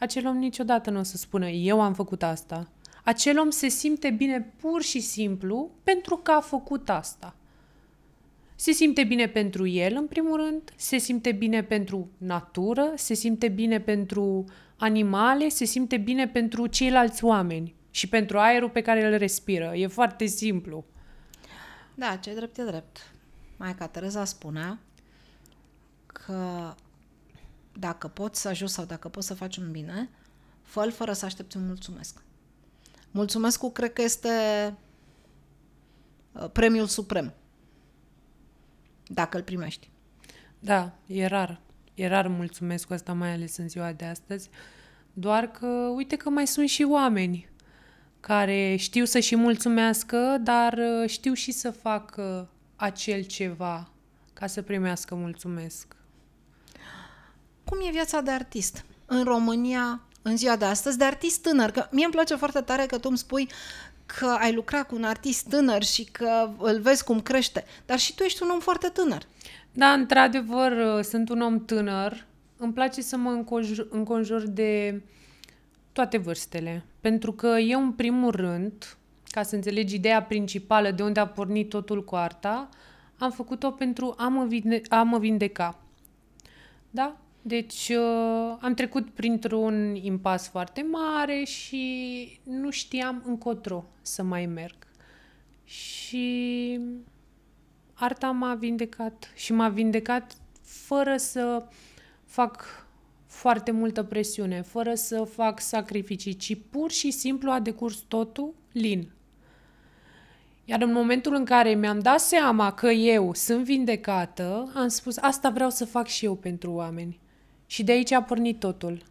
acel 0.00 0.26
om 0.26 0.36
niciodată 0.36 0.90
nu 0.90 0.98
o 0.98 1.02
să 1.02 1.16
spună 1.16 1.48
eu 1.48 1.80
am 1.80 1.94
făcut 1.94 2.22
asta. 2.22 2.70
Acel 3.04 3.38
om 3.38 3.50
se 3.50 3.68
simte 3.68 4.10
bine 4.10 4.52
pur 4.56 4.82
și 4.82 5.00
simplu 5.00 5.70
pentru 5.82 6.16
că 6.16 6.30
a 6.30 6.40
făcut 6.40 6.88
asta. 6.88 7.34
Se 8.54 8.72
simte 8.72 9.04
bine 9.04 9.28
pentru 9.28 9.66
el, 9.66 9.96
în 9.96 10.06
primul 10.06 10.36
rând, 10.36 10.72
se 10.76 10.98
simte 10.98 11.32
bine 11.32 11.62
pentru 11.62 12.10
natură, 12.18 12.92
se 12.96 13.14
simte 13.14 13.48
bine 13.48 13.80
pentru 13.80 14.44
animale, 14.76 15.48
se 15.48 15.64
simte 15.64 15.96
bine 15.96 16.28
pentru 16.28 16.66
ceilalți 16.66 17.24
oameni 17.24 17.74
și 17.90 18.08
pentru 18.08 18.38
aerul 18.38 18.70
pe 18.70 18.80
care 18.80 19.06
îl 19.06 19.18
respiră. 19.18 19.72
E 19.74 19.86
foarte 19.86 20.26
simplu. 20.26 20.84
Da, 21.94 22.16
ce 22.16 22.34
drept 22.34 22.58
e 22.58 22.64
drept. 22.64 23.12
Maica 23.56 23.86
Tereza 23.86 24.24
spunea 24.24 24.78
că 26.06 26.74
dacă 27.78 28.08
poți 28.08 28.40
să 28.40 28.48
ajuți 28.48 28.72
sau 28.72 28.84
dacă 28.84 29.08
poți 29.08 29.26
să 29.26 29.34
faci 29.34 29.56
un 29.56 29.70
bine, 29.70 30.10
fă 30.62 30.90
fără 30.90 31.12
să 31.12 31.24
aștepți 31.24 31.56
un 31.56 31.66
mulțumesc. 31.66 32.22
Mulțumesc 33.10 33.72
cred 33.72 33.92
că 33.92 34.02
este 34.02 34.28
uh, 36.32 36.50
premiul 36.52 36.86
suprem. 36.86 37.32
Dacă 39.06 39.36
îl 39.36 39.42
primești. 39.42 39.90
Da, 40.58 40.92
e 41.06 41.26
rar. 41.26 41.60
E 41.94 42.06
rar 42.06 42.26
mulțumesc 42.26 42.86
cu 42.86 42.92
asta, 42.92 43.12
mai 43.12 43.32
ales 43.32 43.56
în 43.56 43.68
ziua 43.68 43.92
de 43.92 44.04
astăzi. 44.04 44.50
Doar 45.12 45.50
că, 45.50 45.66
uite 45.94 46.16
că 46.16 46.30
mai 46.30 46.46
sunt 46.46 46.68
și 46.68 46.82
oameni 46.82 47.48
care 48.20 48.76
știu 48.76 49.04
să 49.04 49.18
și 49.18 49.36
mulțumească, 49.36 50.38
dar 50.42 50.72
uh, 50.72 51.08
știu 51.08 51.32
și 51.32 51.52
să 51.52 51.70
facă 51.70 52.50
acel 52.76 53.22
ceva 53.22 53.90
ca 54.32 54.46
să 54.46 54.62
primească 54.62 55.14
mulțumesc. 55.14 55.96
Cum 57.70 57.78
e 57.86 57.90
viața 57.90 58.20
de 58.20 58.30
artist 58.30 58.84
în 59.06 59.24
România 59.24 60.00
în 60.22 60.36
ziua 60.36 60.56
de 60.56 60.64
astăzi, 60.64 60.98
de 60.98 61.04
artist 61.04 61.42
tânăr? 61.42 61.70
Că 61.70 61.86
mie 61.90 62.04
îmi 62.04 62.12
place 62.12 62.34
foarte 62.34 62.60
tare 62.60 62.86
că 62.86 62.98
tu 62.98 63.08
îmi 63.08 63.18
spui 63.18 63.48
că 64.06 64.36
ai 64.38 64.52
lucrat 64.52 64.86
cu 64.86 64.94
un 64.94 65.04
artist 65.04 65.48
tânăr 65.48 65.82
și 65.82 66.04
că 66.04 66.50
îl 66.58 66.80
vezi 66.80 67.04
cum 67.04 67.20
crește, 67.20 67.64
dar 67.86 67.98
și 67.98 68.14
tu 68.14 68.22
ești 68.22 68.42
un 68.42 68.50
om 68.50 68.60
foarte 68.60 68.88
tânăr. 68.88 69.22
Da, 69.72 69.92
într-adevăr, 69.92 70.72
uh, 70.72 71.04
sunt 71.04 71.28
un 71.28 71.40
om 71.40 71.64
tânăr. 71.64 72.24
Îmi 72.56 72.72
place 72.72 73.02
să 73.02 73.16
mă 73.16 73.30
înconjur, 73.30 73.86
înconjur 73.90 74.48
de 74.48 75.02
toate 75.92 76.16
vârstele. 76.16 76.84
Pentru 77.00 77.32
că 77.32 77.46
eu, 77.46 77.80
în 77.80 77.92
primul 77.92 78.30
rând, 78.30 78.96
ca 79.24 79.42
să 79.42 79.54
înțelegi 79.54 79.94
ideea 79.94 80.22
principală 80.22 80.90
de 80.90 81.02
unde 81.02 81.20
a 81.20 81.26
pornit 81.26 81.68
totul 81.68 82.04
cu 82.04 82.16
arta, 82.16 82.68
am 83.18 83.30
făcut-o 83.30 83.70
pentru 83.70 84.14
a 84.16 84.28
mă, 84.28 84.44
vinde- 84.44 84.82
a 84.88 85.02
mă 85.02 85.18
vindeca. 85.18 85.78
Da? 86.90 87.16
Deci 87.42 87.88
uh, 87.88 88.56
am 88.60 88.74
trecut 88.74 89.10
printr-un 89.10 89.94
impas 89.94 90.48
foarte 90.48 90.86
mare 90.90 91.44
și 91.44 92.40
nu 92.42 92.70
știam 92.70 93.22
încotro 93.26 93.84
să 94.02 94.22
mai 94.22 94.46
merg. 94.46 94.76
Și 95.64 96.80
arta 97.94 98.30
m-a 98.30 98.54
vindecat 98.54 99.32
și 99.34 99.52
m-a 99.52 99.68
vindecat 99.68 100.36
fără 100.62 101.16
să 101.16 101.66
fac 102.24 102.86
foarte 103.26 103.70
multă 103.70 104.02
presiune, 104.02 104.62
fără 104.62 104.94
să 104.94 105.24
fac 105.24 105.60
sacrificii, 105.60 106.34
ci 106.34 106.56
pur 106.70 106.90
și 106.90 107.10
simplu 107.10 107.50
a 107.50 107.60
decurs 107.60 107.96
totul 107.96 108.54
lin. 108.72 109.10
Iar 110.64 110.82
în 110.82 110.92
momentul 110.92 111.34
în 111.34 111.44
care 111.44 111.74
mi-am 111.74 111.98
dat 111.98 112.20
seama 112.20 112.72
că 112.72 112.90
eu 112.90 113.34
sunt 113.34 113.64
vindecată, 113.64 114.72
am 114.74 114.88
spus, 114.88 115.16
asta 115.16 115.50
vreau 115.50 115.70
să 115.70 115.84
fac 115.84 116.06
și 116.06 116.24
eu 116.24 116.34
pentru 116.34 116.72
oameni. 116.72 117.20
Și 117.70 117.84
de 117.84 117.92
aici 117.92 118.12
a 118.12 118.22
pornit 118.22 118.58
totul. 118.58 119.02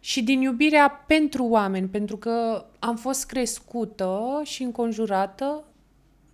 Și 0.00 0.22
din 0.22 0.40
iubirea 0.40 0.90
pentru 1.06 1.44
oameni, 1.44 1.88
pentru 1.88 2.16
că 2.16 2.66
am 2.78 2.96
fost 2.96 3.26
crescută 3.26 4.40
și 4.44 4.62
înconjurată 4.62 5.64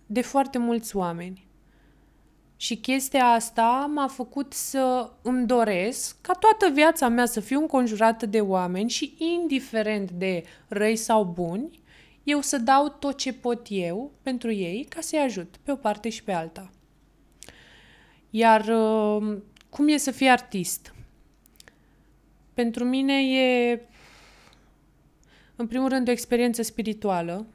de 0.05 0.21
foarte 0.21 0.57
mulți 0.57 0.95
oameni. 0.95 1.47
Și 2.55 2.77
chestia 2.77 3.25
asta 3.25 3.91
m-a 3.93 4.07
făcut 4.07 4.53
să 4.53 5.11
îmi 5.21 5.45
doresc 5.45 6.21
ca 6.21 6.33
toată 6.33 6.73
viața 6.73 7.07
mea 7.07 7.25
să 7.25 7.39
fiu 7.39 7.59
înconjurată 7.59 8.25
de 8.25 8.41
oameni 8.41 8.89
și 8.89 9.15
indiferent 9.17 10.11
de 10.11 10.43
răi 10.67 10.95
sau 10.95 11.23
buni, 11.23 11.79
eu 12.23 12.41
să 12.41 12.57
dau 12.57 12.89
tot 12.89 13.17
ce 13.17 13.33
pot 13.33 13.67
eu 13.69 14.11
pentru 14.21 14.51
ei 14.51 14.85
ca 14.89 15.01
să-i 15.01 15.19
ajut 15.19 15.55
pe 15.63 15.71
o 15.71 15.75
parte 15.75 16.09
și 16.09 16.23
pe 16.23 16.31
alta. 16.31 16.69
Iar 18.29 18.67
uh, 18.67 19.37
cum 19.69 19.87
e 19.87 19.97
să 19.97 20.11
fii 20.11 20.29
artist? 20.29 20.93
Pentru 22.61 22.83
mine 22.83 23.13
e, 23.13 23.79
în 25.55 25.67
primul 25.67 25.89
rând, 25.89 26.07
o 26.07 26.11
experiență 26.11 26.61
spirituală, 26.61 27.45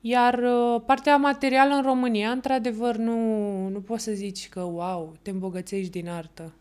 Iar 0.00 0.38
uh, 0.38 0.82
partea 0.86 1.16
materială 1.16 1.74
în 1.74 1.82
România, 1.82 2.30
într-adevăr, 2.30 2.96
nu, 2.96 3.68
nu 3.68 3.80
poți 3.80 4.02
să 4.02 4.12
zici 4.12 4.48
că, 4.48 4.60
wow, 4.60 5.16
te 5.22 5.30
îmbogățești 5.30 5.90
din 5.90 6.08
artă. 6.08 6.52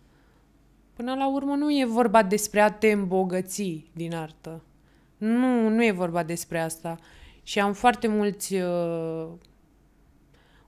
Până 0.94 1.16
la 1.16 1.30
urmă 1.30 1.56
nu 1.56 1.72
e 1.72 1.86
vorba 1.86 2.24
despre 2.24 2.62
a 2.62 2.72
te 2.72 2.92
îmbogăți 2.92 3.86
din 3.94 4.14
artă. 4.14 4.64
Nu, 5.18 5.70
nu 5.70 5.86
e 5.86 5.92
vorba 5.92 6.24
despre 6.24 6.60
asta. 6.60 6.98
Și 7.44 7.60
am 7.60 7.74
foarte 7.74 8.08
mulți 8.08 8.56
uh, 8.56 9.28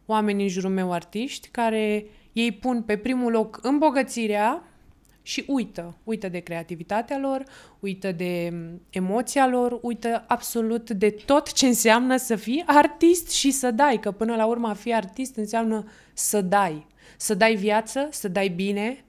oameni 0.06 0.41
în 0.41 0.49
jurul 0.49 0.69
meu 0.69 0.91
artiști 0.91 1.47
care 1.47 2.06
ei 2.34 2.52
pun 2.52 2.82
pe 2.82 2.97
primul 2.97 3.32
loc 3.32 3.60
îmbogățirea 3.62 4.63
și 5.24 5.44
uită. 5.48 5.98
Uită 6.04 6.30
de 6.30 6.40
creativitatea 6.40 7.18
lor, 7.18 7.44
uită 7.80 8.12
de 8.12 8.50
mm, 8.52 8.82
emoția 8.90 9.48
lor, 9.48 9.80
uită 9.82 10.24
absolut 10.28 10.90
de 10.90 11.10
tot 11.10 11.52
ce 11.52 11.68
înseamnă 11.68 12.18
să 12.18 12.36
fii 12.36 12.64
artist 12.66 13.30
și 13.32 13.52
să 13.52 13.72
dai. 13.72 14.00
Că 14.00 14.12
până 14.12 14.36
la 14.36 14.46
urmă 14.46 14.68
a 14.68 14.74
fi 14.74 14.94
artist 14.94 15.36
înseamnă 15.36 15.88
să 16.14 16.42
dai. 16.42 16.88
Să 17.18 17.34
dai 17.34 17.56
viață, 17.56 18.08
să 18.12 18.28
dai 18.28 18.48
bine. 18.48 19.06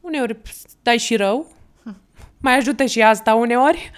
Uneori 0.00 0.38
dai 0.82 0.98
și 0.98 1.16
rău. 1.16 1.52
Mai 2.38 2.56
ajută 2.56 2.84
și 2.84 3.02
asta 3.02 3.34
uneori. 3.34 3.90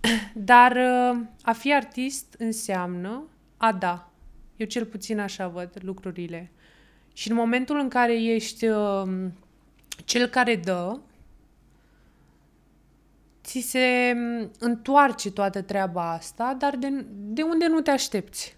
Dar 0.34 0.76
uh, 0.76 1.20
a 1.42 1.52
fi 1.52 1.74
artist 1.74 2.34
înseamnă 2.38 3.24
a 3.56 3.72
da. 3.72 4.10
Eu 4.56 4.66
cel 4.66 4.84
puțin 4.84 5.18
așa 5.18 5.48
văd 5.48 5.70
lucrurile. 5.82 6.50
Și 7.12 7.30
în 7.30 7.36
momentul 7.36 7.78
în 7.78 7.88
care 7.88 8.22
ești 8.22 8.66
uh, 8.66 9.02
cel 10.04 10.26
care 10.26 10.56
dă, 10.56 10.98
ți 13.44 13.60
se 13.60 14.12
mm, 14.16 14.50
întoarce 14.58 15.30
toată 15.30 15.62
treaba 15.62 16.12
asta, 16.12 16.56
dar 16.58 16.76
de, 16.76 17.04
de 17.10 17.42
unde 17.42 17.66
nu 17.66 17.80
te 17.80 17.90
aștepți. 17.90 18.56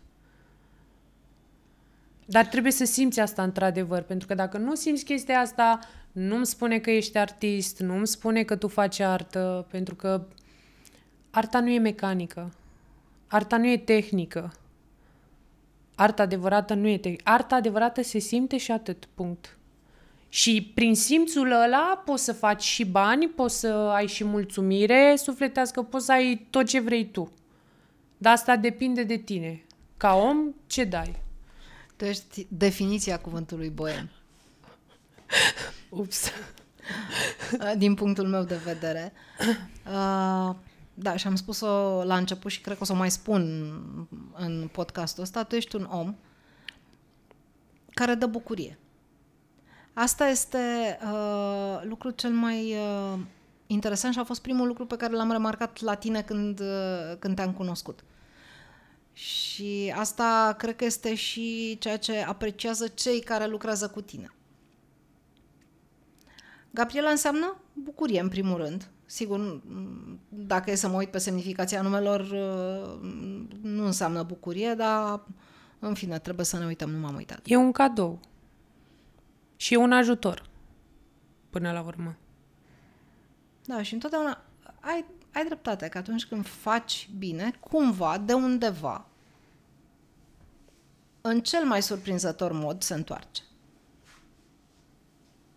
Dar 2.26 2.46
trebuie 2.46 2.72
să 2.72 2.84
simți 2.84 3.20
asta 3.20 3.42
într-adevăr, 3.42 4.02
pentru 4.02 4.26
că 4.26 4.34
dacă 4.34 4.58
nu 4.58 4.74
simți 4.74 5.04
chestia 5.04 5.40
asta, 5.40 5.78
nu-mi 6.12 6.46
spune 6.46 6.78
că 6.78 6.90
ești 6.90 7.18
artist, 7.18 7.80
nu-mi 7.80 8.06
spune 8.06 8.42
că 8.42 8.56
tu 8.56 8.68
faci 8.68 9.00
artă, 9.00 9.66
pentru 9.70 9.94
că 9.94 10.26
arta 11.30 11.60
nu 11.60 11.68
e 11.68 11.78
mecanică. 11.78 12.52
Arta 13.26 13.56
nu 13.56 13.66
e 13.66 13.78
tehnică. 13.78 14.52
Arta 15.94 16.22
adevărată 16.22 16.74
nu 16.74 16.88
e 16.88 16.98
tehnică. 16.98 17.30
Arta 17.30 17.54
adevărată 17.54 18.02
se 18.02 18.18
simte 18.18 18.56
și 18.56 18.72
atât, 18.72 19.08
punct. 19.14 19.58
Și 20.36 20.72
prin 20.74 20.94
simțul 20.94 21.50
ăla 21.50 22.02
poți 22.04 22.24
să 22.24 22.32
faci 22.32 22.62
și 22.62 22.84
bani, 22.84 23.28
poți 23.28 23.58
să 23.58 23.66
ai 23.68 24.06
și 24.06 24.24
mulțumire 24.24 25.14
sufletească, 25.16 25.82
poți 25.82 26.04
să 26.04 26.12
ai 26.12 26.46
tot 26.50 26.66
ce 26.66 26.80
vrei 26.80 27.10
tu. 27.10 27.32
Dar 28.18 28.32
asta 28.32 28.56
depinde 28.56 29.02
de 29.02 29.16
tine. 29.16 29.64
Ca 29.96 30.14
om, 30.14 30.54
ce 30.66 30.84
dai? 30.84 31.22
Tu 31.96 32.04
ești 32.04 32.46
definiția 32.48 33.18
cuvântului 33.18 33.68
boem. 33.68 34.10
Ups. 35.88 36.30
Din 37.78 37.94
punctul 37.94 38.26
meu 38.26 38.42
de 38.42 38.56
vedere. 38.56 39.12
Uh, 39.86 40.54
da, 40.94 41.16
și 41.16 41.26
am 41.26 41.36
spus-o 41.36 42.02
la 42.04 42.16
început 42.16 42.50
și 42.50 42.60
cred 42.60 42.76
că 42.76 42.82
o 42.82 42.86
să 42.86 42.92
o 42.92 42.96
mai 42.96 43.10
spun 43.10 43.42
în 44.34 44.68
podcastul 44.72 45.22
ăsta. 45.22 45.42
Tu 45.42 45.54
ești 45.54 45.76
un 45.76 45.88
om 45.90 46.14
care 47.94 48.14
dă 48.14 48.26
bucurie. 48.26 48.78
Asta 49.98 50.28
este 50.28 50.98
uh, 51.12 51.80
lucrul 51.82 52.10
cel 52.10 52.30
mai 52.30 52.74
uh, 52.74 53.18
interesant 53.66 54.14
și 54.14 54.18
a 54.18 54.24
fost 54.24 54.42
primul 54.42 54.66
lucru 54.66 54.86
pe 54.86 54.96
care 54.96 55.12
l-am 55.12 55.30
remarcat 55.30 55.80
la 55.80 55.94
tine 55.94 56.22
când, 56.22 56.60
uh, 56.60 57.16
când 57.18 57.36
te-am 57.36 57.52
cunoscut. 57.52 58.04
Și 59.12 59.94
asta 59.96 60.54
cred 60.58 60.76
că 60.76 60.84
este 60.84 61.14
și 61.14 61.76
ceea 61.78 61.98
ce 61.98 62.22
apreciază 62.22 62.86
cei 62.86 63.20
care 63.20 63.46
lucrează 63.46 63.88
cu 63.88 64.00
tine. 64.00 64.32
Gabriela 66.70 67.10
înseamnă 67.10 67.56
bucurie, 67.72 68.20
în 68.20 68.28
primul 68.28 68.56
rând. 68.56 68.90
Sigur, 69.06 69.62
dacă 70.28 70.70
e 70.70 70.74
să 70.74 70.88
mă 70.88 70.96
uit 70.96 71.10
pe 71.10 71.18
semnificația 71.18 71.82
numelor, 71.82 72.20
uh, 72.20 73.10
nu 73.62 73.84
înseamnă 73.84 74.22
bucurie, 74.22 74.74
dar, 74.74 75.22
în 75.78 75.94
fine, 75.94 76.18
trebuie 76.18 76.46
să 76.46 76.58
ne 76.58 76.66
uităm, 76.66 76.90
nu 76.90 76.98
m-am 76.98 77.14
uitat. 77.14 77.40
E 77.44 77.56
un 77.56 77.72
cadou. 77.72 78.20
Și 79.56 79.74
e 79.74 79.76
un 79.76 79.92
ajutor, 79.92 80.48
până 81.50 81.72
la 81.72 81.82
urmă. 81.82 82.16
Da, 83.64 83.82
și 83.82 83.94
întotdeauna 83.94 84.42
ai, 84.80 85.04
ai 85.32 85.44
dreptate 85.44 85.88
că 85.88 85.98
atunci 85.98 86.24
când 86.24 86.46
faci 86.46 87.08
bine, 87.18 87.50
cumva, 87.60 88.18
de 88.18 88.32
undeva, 88.32 89.06
în 91.20 91.40
cel 91.40 91.64
mai 91.64 91.82
surprinzător 91.82 92.52
mod, 92.52 92.82
se 92.82 92.94
întoarce. 92.94 93.42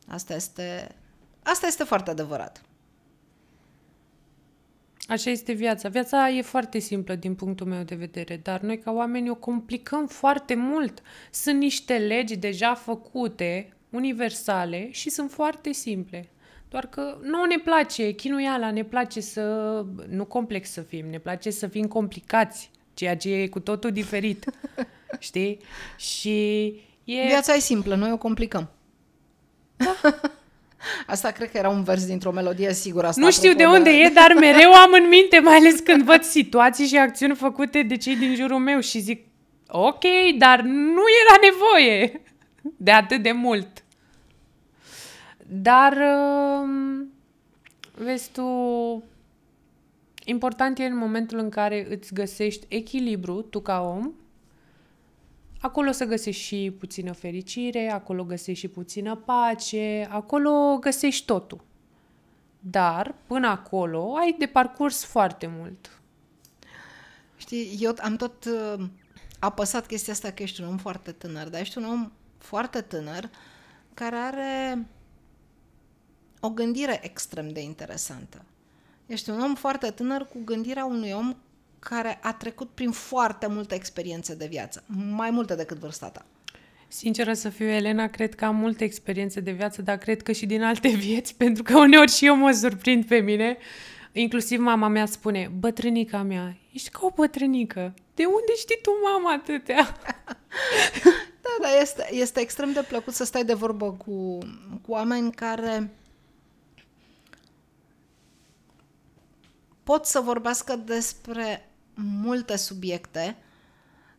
Asta 0.07 0.35
este, 0.35 0.95
asta 1.43 1.67
este 1.67 1.83
foarte 1.83 2.09
adevărat. 2.09 2.63
Așa 5.07 5.29
este 5.29 5.51
viața. 5.51 5.89
Viața 5.89 6.29
e 6.29 6.41
foarte 6.41 6.79
simplă 6.79 7.15
din 7.15 7.35
punctul 7.35 7.67
meu 7.67 7.83
de 7.83 7.95
vedere, 7.95 8.38
dar 8.38 8.62
noi 8.62 8.79
ca 8.79 8.91
oameni 8.91 9.29
o 9.29 9.35
complicăm 9.35 10.07
foarte 10.07 10.55
mult. 10.55 11.01
Sunt 11.31 11.59
niște 11.59 11.97
legi 11.97 12.38
deja 12.38 12.73
făcute 12.73 13.73
universale 13.89 14.88
și 14.91 15.10
sunt 15.10 15.32
foarte 15.32 15.71
simple. 15.71 16.30
Doar 16.69 16.86
că 16.86 17.17
nu 17.21 17.45
ne 17.45 17.58
place 17.58 18.12
chinuiala, 18.12 18.71
ne 18.71 18.84
place 18.84 19.21
să 19.21 19.41
nu 20.10 20.25
complex 20.25 20.71
să 20.71 20.82
fim, 20.82 21.06
ne 21.10 21.17
place 21.17 21.49
să 21.49 21.67
fim 21.67 21.86
complicați, 21.86 22.71
ceea 22.93 23.17
ce 23.17 23.34
e 23.34 23.47
cu 23.47 23.60
totul 23.60 23.91
diferit. 23.91 24.45
Știi? 25.19 25.60
Și 25.97 26.65
e... 27.04 27.25
Viața 27.25 27.54
e 27.54 27.60
simplă, 27.60 27.95
noi 27.95 28.12
o 28.12 28.17
complicăm. 28.17 28.69
Asta 31.08 31.32
cred 31.32 31.52
că 31.52 31.58
era 31.58 31.69
un 31.69 31.84
vers 31.84 32.06
dintr-o 32.06 32.32
melodie, 32.32 32.73
sigur. 32.73 33.06
Asta 33.06 33.21
nu 33.21 33.32
știu 33.32 33.54
de 33.54 33.65
unde 33.65 33.89
de... 33.89 33.97
e, 33.97 34.10
dar 34.10 34.34
mereu 34.34 34.73
am 34.73 34.91
în 34.93 35.08
minte, 35.08 35.39
mai 35.39 35.56
ales 35.56 35.80
când 35.80 36.04
văd 36.04 36.23
situații 36.23 36.86
și 36.86 36.97
acțiuni 36.97 37.36
făcute 37.36 37.82
de 37.82 37.97
cei 37.97 38.15
din 38.15 38.36
jurul 38.36 38.58
meu 38.58 38.80
și 38.80 38.99
zic, 38.99 39.25
ok, 39.67 40.04
dar 40.38 40.62
nu 40.62 41.04
era 41.21 41.52
nevoie 41.52 42.21
de 42.77 42.91
atât 42.91 43.23
de 43.23 43.32
mult. 43.32 43.84
Dar, 45.47 45.97
um, 46.62 47.12
vezi 47.95 48.32
tu, 48.32 48.43
important 50.25 50.79
e 50.79 50.86
în 50.86 50.97
momentul 50.97 51.38
în 51.38 51.49
care 51.49 51.88
îți 51.89 52.13
găsești 52.13 52.65
echilibru, 52.69 53.41
tu 53.41 53.60
ca 53.60 53.82
om, 53.82 54.12
acolo 55.62 55.91
să 55.91 56.05
găsești 56.05 56.41
și 56.41 56.75
puțină 56.79 57.12
fericire, 57.12 57.91
acolo 57.91 58.23
găsești 58.23 58.60
și 58.60 58.67
puțină 58.67 59.15
pace, 59.15 60.08
acolo 60.10 60.77
găsești 60.79 61.25
totul. 61.25 61.63
Dar, 62.60 63.15
până 63.27 63.47
acolo, 63.47 64.15
ai 64.15 64.36
de 64.39 64.45
parcurs 64.45 65.05
foarte 65.05 65.51
mult. 65.58 66.01
Știi, 67.38 67.77
eu 67.79 67.93
am 67.97 68.15
tot 68.15 68.45
uh, 68.45 68.86
apăsat 69.39 69.86
chestia 69.86 70.13
asta 70.13 70.32
că 70.32 70.43
ești 70.43 70.62
un 70.62 70.67
om 70.67 70.77
foarte 70.77 71.12
tânăr, 71.12 71.49
dar 71.49 71.62
ești 71.62 71.77
un 71.77 71.84
om 71.84 72.12
foarte 72.39 72.82
tânăr 72.82 73.30
care 73.93 74.15
are 74.15 74.86
o 76.39 76.49
gândire 76.49 76.99
extrem 77.04 77.49
de 77.49 77.62
interesantă. 77.62 78.45
Ești 79.06 79.30
un 79.30 79.41
om 79.41 79.56
foarte 79.56 79.89
tânăr 79.89 80.28
cu 80.28 80.38
gândirea 80.45 80.86
unui 80.86 81.12
om 81.12 81.36
care 81.80 82.19
a 82.21 82.34
trecut 82.34 82.69
prin 82.69 82.91
foarte 82.91 83.47
multe 83.47 83.75
experiențe 83.75 84.36
de 84.36 84.47
viață, 84.47 84.84
mai 85.12 85.30
multe 85.30 85.56
decât 85.56 85.78
vârsta 85.78 86.10
ta. 86.10 86.25
Sinceră 86.88 87.34
să 87.34 87.49
fiu, 87.49 87.67
Elena, 87.67 88.08
cred 88.08 88.36
că 88.36 88.45
am 88.45 88.56
multe 88.56 88.84
experiențe 88.84 89.39
de 89.39 89.52
viață, 89.52 89.82
dar 89.82 89.97
cred 89.97 90.21
că 90.21 90.32
și 90.32 90.45
din 90.45 90.63
alte 90.63 90.88
vieți, 91.06 91.36
pentru 91.36 91.63
că 91.63 91.78
uneori 91.78 92.12
și 92.12 92.25
eu 92.25 92.36
mă 92.36 92.52
surprind 92.52 93.06
pe 93.06 93.17
mine. 93.17 93.58
Inclusiv 94.12 94.60
mama 94.60 94.88
mea 94.88 95.06
spune, 95.06 95.52
bătrânica 95.60 96.21
mea, 96.21 96.58
ești 96.71 96.89
ca 96.89 96.99
o 97.02 97.10
bătrânică. 97.10 97.93
De 98.15 98.25
unde 98.25 98.56
știi 98.58 98.80
tu, 98.82 98.91
mama, 99.04 99.34
atâtea? 99.34 99.88
da, 101.57 101.67
da, 101.67 101.79
este, 101.79 102.07
este 102.12 102.39
extrem 102.39 102.71
de 102.71 102.85
plăcut 102.88 103.13
să 103.13 103.23
stai 103.23 103.45
de 103.45 103.53
vorbă 103.53 103.91
cu, 103.91 104.38
cu 104.81 104.91
oameni 104.91 105.31
care 105.31 105.93
pot 109.83 110.05
să 110.05 110.19
vorbească 110.19 110.75
despre 110.75 111.69
multe 111.93 112.55
subiecte 112.55 113.38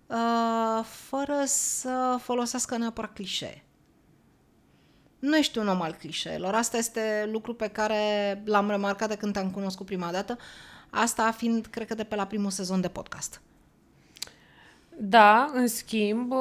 uh, 0.07 0.85
fără 0.85 1.43
să 1.45 2.19
folosească 2.23 2.77
neapărat 2.77 3.13
clișee. 3.13 3.65
Nu 5.19 5.37
ești 5.37 5.59
un 5.59 5.69
om 5.69 5.81
al 5.81 5.93
clișeelor. 5.93 6.55
Asta 6.55 6.77
este 6.77 7.29
lucru 7.33 7.55
pe 7.55 7.69
care 7.69 8.43
l-am 8.45 8.71
remarcat 8.71 9.09
de 9.09 9.17
când 9.17 9.33
te-am 9.33 9.51
cunoscut 9.51 9.87
prima 9.87 10.11
dată. 10.11 10.39
Asta 10.91 11.31
fiind, 11.31 11.67
cred 11.67 11.87
că, 11.87 11.95
de 11.95 12.05
pe 12.05 12.15
la 12.15 12.27
primul 12.27 12.51
sezon 12.51 12.81
de 12.81 12.89
podcast. 12.89 13.41
Da, 14.97 15.51
în 15.53 15.69
schimb, 15.69 16.33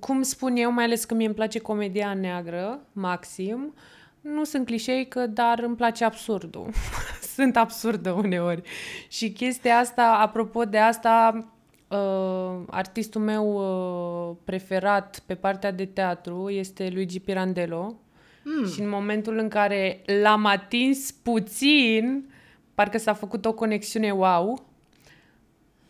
cum 0.00 0.22
spun 0.22 0.56
eu, 0.56 0.72
mai 0.72 0.84
ales 0.84 1.04
că 1.04 1.14
mie 1.14 1.26
îmi 1.26 1.34
place 1.34 1.58
comedia 1.58 2.14
neagră, 2.14 2.80
maxim, 2.92 3.74
Nu 4.20 4.44
sunt 4.44 4.66
clișeică, 4.66 5.26
dar 5.26 5.58
îmi 5.58 5.76
place 5.76 6.04
absurdul. 6.04 6.70
sunt 7.34 7.56
absurdă 7.56 8.12
uneori. 8.12 8.62
Și 9.08 9.32
chestia 9.32 9.76
asta, 9.78 10.18
apropo 10.20 10.64
de 10.64 10.78
asta, 10.78 11.46
uh, 11.88 12.62
artistul 12.70 13.20
meu 13.20 13.46
uh, 13.52 14.36
preferat 14.44 15.22
pe 15.26 15.34
partea 15.34 15.72
de 15.72 15.84
teatru 15.84 16.50
este 16.50 16.90
Luigi 16.92 17.20
Pirandello. 17.20 18.00
Mm. 18.44 18.66
Și 18.66 18.80
în 18.80 18.88
momentul 18.88 19.38
în 19.38 19.48
care 19.48 20.02
l-am 20.22 20.44
atins 20.44 21.10
puțin, 21.10 22.32
parcă 22.74 22.98
s-a 22.98 23.12
făcut 23.12 23.44
o 23.44 23.52
conexiune 23.52 24.10
wow. 24.10 24.46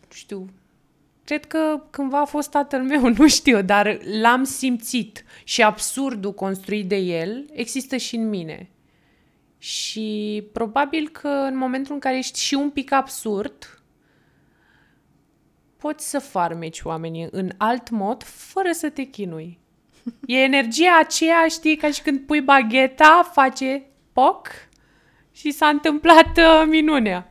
Nu 0.01 0.13
știu, 0.13 0.49
cred 1.23 1.45
că 1.45 1.83
cândva 1.89 2.19
a 2.19 2.25
fost 2.25 2.49
tatăl 2.49 2.83
meu, 2.83 3.07
nu 3.17 3.27
știu, 3.27 3.61
dar 3.61 3.99
l-am 4.21 4.43
simțit 4.43 5.25
și 5.43 5.61
absurdul 5.61 6.33
construit 6.33 6.87
de 6.87 6.95
el 6.95 7.45
există 7.51 7.97
și 7.97 8.15
în 8.15 8.29
mine. 8.29 8.69
Și 9.57 10.43
probabil 10.53 11.09
că 11.09 11.27
în 11.27 11.57
momentul 11.57 11.93
în 11.93 11.99
care 11.99 12.17
ești 12.17 12.39
și 12.39 12.53
un 12.53 12.69
pic 12.69 12.91
absurd, 12.91 13.81
poți 15.77 16.09
să 16.09 16.19
farmeci 16.19 16.81
oamenii 16.83 17.27
în 17.31 17.49
alt 17.57 17.89
mod 17.89 18.23
fără 18.23 18.71
să 18.71 18.89
te 18.89 19.03
chinui. 19.03 19.59
E 20.25 20.37
energia 20.37 20.97
aceea, 20.99 21.47
știi, 21.49 21.75
ca 21.75 21.91
și 21.91 22.01
când 22.01 22.19
pui 22.19 22.41
bagheta, 22.41 23.29
face 23.33 23.83
poc 24.13 24.47
și 25.31 25.51
s-a 25.51 25.67
întâmplat 25.67 26.37
uh, 26.37 26.63
minunea. 26.67 27.30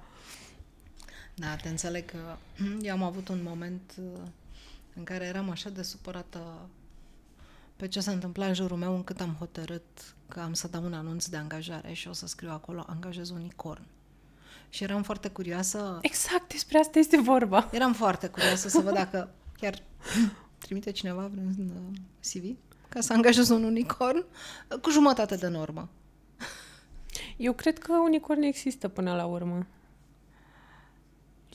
Da, 1.40 1.56
te 1.56 1.68
înțeleg 1.68 2.04
că 2.04 2.36
eu 2.86 2.92
am 2.92 3.02
avut 3.02 3.28
un 3.28 3.42
moment 3.42 3.94
uh, 3.98 4.20
în 4.94 5.04
care 5.04 5.24
eram 5.24 5.50
așa 5.50 5.70
de 5.70 5.82
supărată 5.82 6.68
pe 7.76 7.88
ce 7.88 8.00
se 8.00 8.10
întâmpla 8.10 8.46
în 8.46 8.54
jurul 8.54 8.76
meu 8.76 8.94
încât 8.94 9.20
am 9.20 9.36
hotărât 9.38 10.14
că 10.28 10.40
am 10.40 10.52
să 10.52 10.68
dau 10.68 10.84
un 10.84 10.92
anunț 10.92 11.26
de 11.26 11.36
angajare 11.36 11.92
și 11.92 12.08
o 12.08 12.12
să 12.12 12.26
scriu 12.26 12.50
acolo 12.50 12.84
angajez 12.86 13.30
unicorn. 13.30 13.82
Și 14.68 14.82
eram 14.82 15.02
foarte 15.02 15.28
curioasă. 15.28 15.98
Exact, 16.02 16.48
despre 16.48 16.78
asta 16.78 16.98
este 16.98 17.20
vorba. 17.20 17.68
Eram 17.72 17.92
foarte 17.92 18.28
curioasă 18.28 18.68
să 18.68 18.80
văd 18.80 18.94
dacă 18.94 19.30
chiar 19.56 19.82
trimite 20.64 20.90
cineva 20.90 21.26
vreun 21.26 21.54
uh, 21.58 21.98
CV 22.20 22.56
ca 22.88 23.00
să 23.00 23.12
angajez 23.12 23.48
un 23.48 23.64
unicorn 23.64 24.24
cu 24.82 24.90
jumătate 24.90 25.36
de 25.36 25.48
normă. 25.48 25.88
Eu 27.36 27.52
cred 27.52 27.78
că 27.78 27.92
unicorn 27.92 28.42
există 28.42 28.88
până 28.88 29.14
la 29.14 29.24
urmă. 29.24 29.66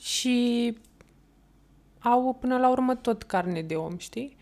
Și 0.00 0.76
au 1.98 2.36
până 2.40 2.58
la 2.58 2.70
urmă 2.70 2.94
tot 2.94 3.22
carne 3.22 3.62
de 3.62 3.74
om, 3.74 3.96
știi? 3.98 4.36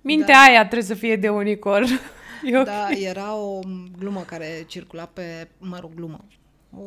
Mintea 0.00 0.34
da. 0.34 0.40
aia 0.40 0.60
trebuie 0.60 0.82
să 0.82 0.94
fie 0.94 1.16
de 1.16 1.28
unicorn. 1.28 1.86
E 2.44 2.62
da, 2.62 2.82
okay. 2.82 3.02
era 3.02 3.34
o 3.34 3.60
glumă 3.98 4.20
care 4.20 4.64
circula 4.66 5.04
pe, 5.04 5.48
mă 5.58 5.78
rog, 5.80 5.94
glumă, 5.94 6.24
o 6.76 6.82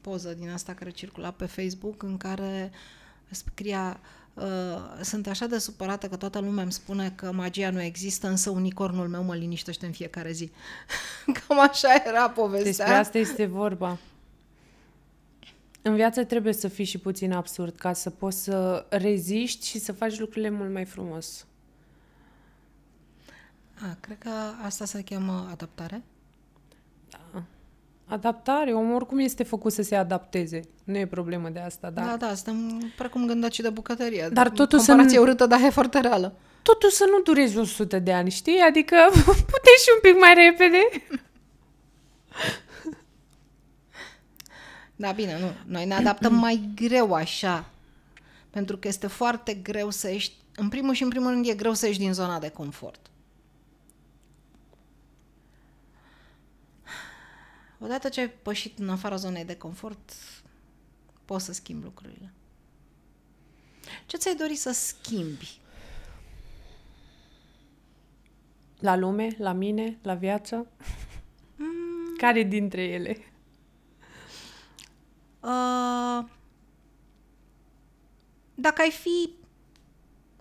poză 0.00 0.34
din 0.38 0.50
asta 0.50 0.74
care 0.74 0.90
circula 0.90 1.30
pe 1.30 1.46
Facebook 1.46 2.02
în 2.02 2.16
care 2.16 2.70
scria 3.28 4.00
uh, 4.34 4.44
sunt 5.02 5.26
așa 5.26 5.46
de 5.46 5.58
supărată 5.58 6.08
că 6.08 6.16
toată 6.16 6.38
lumea 6.38 6.62
îmi 6.62 6.72
spune 6.72 7.12
că 7.14 7.32
magia 7.32 7.70
nu 7.70 7.82
există, 7.82 8.28
însă 8.28 8.50
unicornul 8.50 9.08
meu 9.08 9.22
mă 9.22 9.34
liniștește 9.34 9.86
în 9.86 9.92
fiecare 9.92 10.32
zi. 10.32 10.50
Cam 11.46 11.60
așa 11.60 11.88
era 12.06 12.30
povestea. 12.30 12.70
Despre 12.70 12.94
asta 12.94 13.18
este 13.18 13.46
vorba. 13.46 13.98
În 15.82 15.94
viață 15.94 16.24
trebuie 16.24 16.52
să 16.52 16.68
fii 16.68 16.84
și 16.84 16.98
puțin 16.98 17.32
absurd 17.32 17.74
ca 17.76 17.92
să 17.92 18.10
poți 18.10 18.42
să 18.42 18.86
reziști 18.88 19.66
și 19.66 19.78
să 19.78 19.92
faci 19.92 20.18
lucrurile 20.18 20.50
mult 20.50 20.72
mai 20.72 20.84
frumos. 20.84 21.46
A, 23.82 23.96
cred 24.00 24.18
că 24.18 24.30
asta 24.64 24.84
se 24.84 25.02
cheamă 25.02 25.48
adaptare. 25.50 26.02
Da. 27.10 27.42
Adaptare, 28.04 28.72
omul 28.72 28.94
oricum 28.94 29.18
este 29.18 29.42
făcut 29.42 29.72
să 29.72 29.82
se 29.82 29.96
adapteze. 29.96 30.60
Nu 30.84 30.96
e 30.96 31.06
problemă 31.06 31.48
de 31.48 31.58
asta, 31.58 31.90
da? 31.90 32.04
Da, 32.04 32.16
da, 32.16 32.34
suntem 32.34 32.92
precum 32.96 33.26
gândaci 33.26 33.60
de 33.60 33.70
bucătărie. 33.70 34.28
Dar 34.32 34.50
totul 34.50 34.78
să 34.78 34.92
nu... 34.92 35.20
urâtă, 35.20 35.46
dar 35.46 35.60
e 35.60 35.70
foarte 35.70 36.00
reală. 36.00 36.34
Totul 36.62 36.90
să 36.90 37.04
nu 37.10 37.20
dureze 37.22 37.58
100 37.58 37.98
de 37.98 38.12
ani, 38.12 38.30
știi? 38.30 38.58
Adică 38.58 38.96
puteți 39.52 39.82
și 39.84 39.90
un 39.94 40.00
pic 40.02 40.20
mai 40.20 40.34
repede. 40.34 40.78
Da, 45.00 45.12
bine, 45.12 45.38
nu. 45.38 45.52
Noi 45.66 45.86
ne 45.86 45.94
adaptăm 45.94 46.34
mai 46.34 46.70
greu 46.74 47.14
așa. 47.14 47.70
Pentru 48.50 48.76
că 48.76 48.88
este 48.88 49.06
foarte 49.06 49.54
greu 49.54 49.90
să 49.90 50.10
ieși... 50.10 50.32
În 50.54 50.68
primul 50.68 50.94
și 50.94 51.02
în 51.02 51.08
primul 51.08 51.30
rând 51.30 51.46
e 51.46 51.54
greu 51.54 51.72
să 51.74 51.86
ieși 51.86 51.98
din 51.98 52.12
zona 52.12 52.38
de 52.38 52.48
confort. 52.48 53.10
Odată 57.78 58.08
ce 58.08 58.20
ai 58.20 58.30
pășit 58.30 58.78
în 58.78 58.88
afara 58.88 59.16
zonei 59.16 59.44
de 59.44 59.56
confort, 59.56 60.12
poți 61.24 61.44
să 61.44 61.52
schimbi 61.52 61.84
lucrurile. 61.84 62.32
Ce 64.06 64.16
ți-ai 64.16 64.34
dori 64.34 64.54
să 64.54 64.70
schimbi? 64.70 65.60
La 68.78 68.96
lume, 68.96 69.34
la 69.38 69.52
mine, 69.52 69.98
la 70.02 70.14
viață? 70.14 70.66
Mm. 71.56 72.16
Care 72.16 72.42
dintre 72.42 72.82
ele? 72.82 73.29
Uh, 75.40 76.28
dacă 78.54 78.80
ai 78.82 78.90
fi 78.90 79.30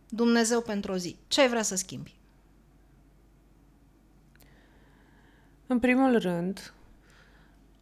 Dumnezeu 0.09 0.61
pentru 0.61 0.91
o 0.91 0.95
zi, 0.95 1.17
ce 1.27 1.41
ai 1.41 1.49
vrea 1.49 1.61
să 1.61 1.75
schimbi? 1.75 2.17
În 5.67 5.79
primul 5.79 6.19
rând, 6.19 6.73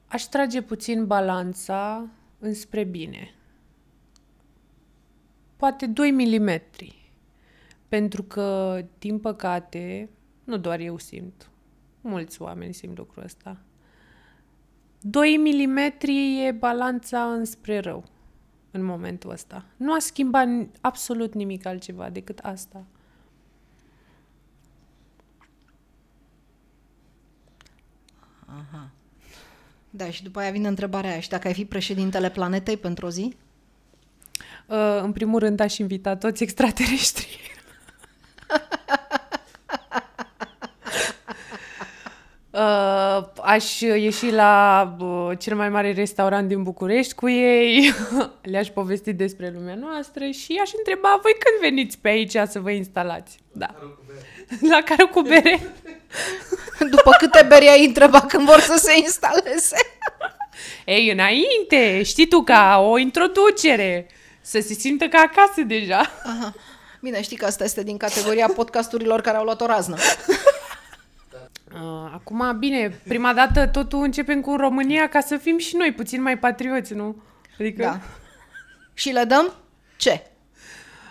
aș 0.08 0.24
trage 0.24 0.62
puțin 0.62 1.08
balanța 1.08 2.08
înspre 2.40 2.84
bine. 2.84 3.36
Poate 5.56 5.86
2 5.86 6.12
mm. 6.12 6.62
Pentru 7.88 8.24
că, 8.24 8.80
din 9.00 9.20
păcate, 9.20 10.10
nu 10.44 10.58
doar 10.58 10.80
eu 10.80 10.98
simt, 10.98 11.50
mulți 12.02 12.42
oameni 12.42 12.74
simt 12.74 12.98
lucrul 12.98 13.24
ăsta. 13.24 13.58
2 15.10 15.38
mm 15.38 15.78
e 16.48 16.52
balanța 16.52 17.24
înspre 17.24 17.80
rău 17.80 18.04
în 18.72 18.84
momentul 18.84 19.32
ăsta. 19.32 19.66
Nu 19.78 19.94
a 19.94 20.00
schimbat 20.00 20.48
absolut 20.82 21.34
nimic 21.34 21.66
altceva 21.66 22.10
decât 22.10 22.40
asta. 22.40 22.84
Aha. 28.46 28.90
Da, 29.90 30.10
și 30.10 30.24
după 30.24 30.40
aia 30.40 30.52
vine 30.52 30.68
întrebarea 30.68 31.10
aia. 31.10 31.20
Și 31.20 31.30
dacă 31.30 31.48
ai 31.48 31.54
fi 31.54 31.66
președintele 31.66 32.30
planetei 32.30 32.78
pentru 32.78 33.06
o 33.06 33.10
zi? 33.10 33.36
Uh, 34.66 35.00
în 35.02 35.12
primul 35.12 35.40
rând 35.40 35.60
aș 35.60 35.78
invita 35.78 36.16
toți 36.16 36.44
extraterestrii. 36.44 37.38
Uh, 42.58 42.97
aș 43.48 43.80
ieși 43.80 44.32
la 44.32 44.84
uh, 45.00 45.38
cel 45.40 45.56
mai 45.56 45.70
mare 45.70 45.94
restaurant 45.94 46.48
din 46.48 46.64
București 46.64 47.14
cu 47.14 47.30
ei, 47.30 47.94
le-aș 48.52 48.68
povesti 48.68 49.14
despre 49.14 49.52
lumea 49.56 49.76
noastră 49.76 50.26
și 50.26 50.60
aș 50.62 50.70
întreba, 50.78 51.20
voi 51.22 51.32
când 51.32 51.70
veniți 51.70 51.98
pe 51.98 52.08
aici 52.08 52.32
să 52.32 52.60
vă 52.60 52.72
instalați? 52.72 53.38
Da. 53.52 53.76
La 54.72 54.82
care 54.82 55.04
cu 55.04 55.22
bere. 55.22 55.60
După 56.96 57.12
câte 57.18 57.46
beri 57.48 57.68
ai 57.68 57.86
întrebat 57.86 58.28
când 58.28 58.46
vor 58.46 58.60
să 58.60 58.78
se 58.78 58.98
instaleze? 58.98 59.78
Ei, 60.86 61.12
înainte, 61.12 62.04
știi 62.04 62.28
tu, 62.28 62.44
ca 62.44 62.86
o 62.90 62.98
introducere, 62.98 64.08
să 64.42 64.60
se 64.60 64.74
simtă 64.74 65.08
ca 65.08 65.20
acasă 65.20 65.62
deja. 65.62 66.12
Aha. 66.24 66.54
Bine, 67.02 67.22
știi 67.22 67.38
că 67.38 67.46
asta 67.46 67.64
este 67.64 67.84
din 67.84 67.98
categoria 67.98 68.48
podcasturilor 68.56 69.22
care 69.22 69.38
au 69.38 69.44
luat 69.44 69.62
o 69.62 69.66
raznă. 69.66 69.98
Uh, 71.82 72.12
acum, 72.14 72.60
bine, 72.60 73.02
prima 73.08 73.34
dată 73.34 73.68
totul 73.68 74.04
începem 74.04 74.42
cu 74.42 74.56
România 74.56 75.10
ca 75.10 75.20
să 75.20 75.38
fim 75.38 75.58
și 75.58 75.76
noi 75.76 75.94
puțin 75.94 76.22
mai 76.22 76.38
patrioți, 76.38 76.94
nu? 76.94 77.22
Adică... 77.60 77.82
Da. 77.82 78.00
Și 78.94 79.10
le 79.10 79.24
dăm 79.24 79.54
ce? 79.98 80.22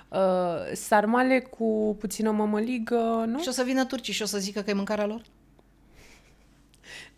Uh, 0.09 0.73
sarmale 0.73 1.41
cu 1.41 1.97
puțină 2.01 2.31
mămăligă, 2.31 3.25
nu? 3.27 3.41
Și 3.43 3.49
o 3.49 3.51
să 3.51 3.63
vină 3.63 3.85
turcii 3.85 4.13
și 4.13 4.23
o 4.23 4.27
să 4.27 4.39
zică 4.39 4.61
că 4.61 4.71
e 4.71 4.73
mâncarea 4.73 5.07
lor? 5.07 5.21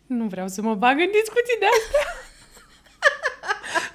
Nu 0.07 0.27
vreau 0.27 0.49
să 0.49 0.63
mă 0.63 0.75
bag 0.75 0.99
în 0.99 1.11
discuții 1.11 1.59
de 1.59 1.67
astea. 1.67 2.13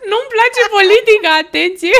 Nu-mi 0.10 0.34
place 0.36 0.62
politica, 0.70 1.38
atenție! 1.48 2.00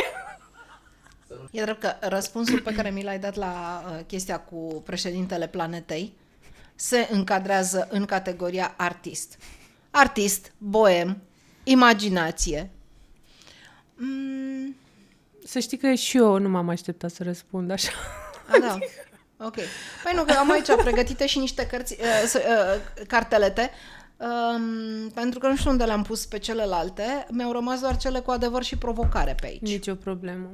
E 1.52 1.62
drept 1.62 1.80
că 1.80 1.96
răspunsul 2.00 2.60
pe 2.60 2.74
care 2.74 2.90
mi 2.90 3.04
l-ai 3.04 3.20
dat 3.20 3.36
la 3.36 3.84
uh, 3.86 4.00
chestia 4.08 4.40
cu 4.40 4.82
președintele 4.86 5.48
planetei 5.48 6.14
se 6.76 7.08
încadrează 7.12 7.88
în 7.92 8.06
categoria 8.06 8.74
artist. 8.78 9.38
Artist, 9.92 10.52
boem, 10.58 11.22
imaginație. 11.64 12.70
Mm. 13.96 14.76
Să 15.46 15.60
știi 15.60 15.78
că 15.78 15.94
și 15.94 16.18
eu 16.18 16.38
nu 16.38 16.50
m-am 16.50 16.70
așteptat 16.70 17.12
să 17.12 17.24
răspund 17.24 17.72
așa. 17.72 17.92
A, 18.48 18.60
da. 18.60 18.78
Ok. 19.46 19.56
Păi 20.04 20.14
nu, 20.16 20.24
că 20.24 20.32
am 20.32 20.52
aici 20.52 20.76
pregătite 20.76 21.26
și 21.26 21.40
niște 21.40 21.66
cărți, 21.66 21.98
uh, 22.00 22.34
uh, 22.36 23.06
cartelete 23.08 23.72
Um, 24.18 25.10
pentru 25.10 25.40
că 25.40 25.48
nu 25.48 25.56
știu 25.56 25.70
unde 25.70 25.84
le-am 25.84 26.04
pus 26.04 26.26
pe 26.26 26.38
celelalte, 26.38 27.26
mi-au 27.30 27.52
rămas 27.52 27.80
doar 27.80 27.98
cele 27.98 28.20
cu 28.20 28.32
adevăr 28.32 28.64
și 28.64 28.78
provocare 28.78 29.36
pe 29.40 29.46
aici. 29.46 29.62
Nici 29.62 29.88
o 29.88 29.96
problemă. 29.96 30.50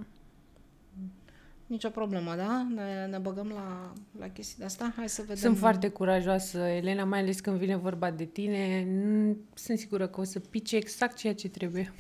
Nicio 1.70 1.90
problemă, 1.90 2.36
da? 2.36 2.68
Ne, 2.76 3.06
ne 3.06 3.18
băgăm 3.18 3.48
la, 3.48 3.94
la 4.20 4.30
chestii 4.30 4.58
de 4.58 4.64
asta? 4.66 4.94
Hai 4.96 5.10
să 5.10 5.22
vedem. 5.22 5.36
Sunt 5.36 5.58
foarte 5.58 5.90
curajoasă, 5.90 6.58
Elena, 6.60 7.04
mai 7.04 7.20
ales 7.20 7.40
când 7.40 7.58
vine 7.58 7.76
vorba 7.76 8.12
de 8.12 8.26
tine. 8.26 8.84
Nu- 8.86 9.38
Sunt 9.54 9.78
sigură 9.78 10.08
că 10.08 10.20
o 10.20 10.24
să 10.24 10.40
pice 10.40 10.76
exact 10.76 11.18
ceea 11.18 11.36
ce 11.36 11.50
trebuie. 11.50 11.94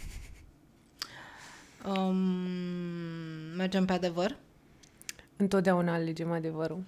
Um, 1.95 2.15
mergem 3.57 3.85
pe 3.85 3.93
adevăr. 3.93 4.37
Întotdeauna 5.37 5.93
alegem 5.93 6.31
adevărul. 6.31 6.83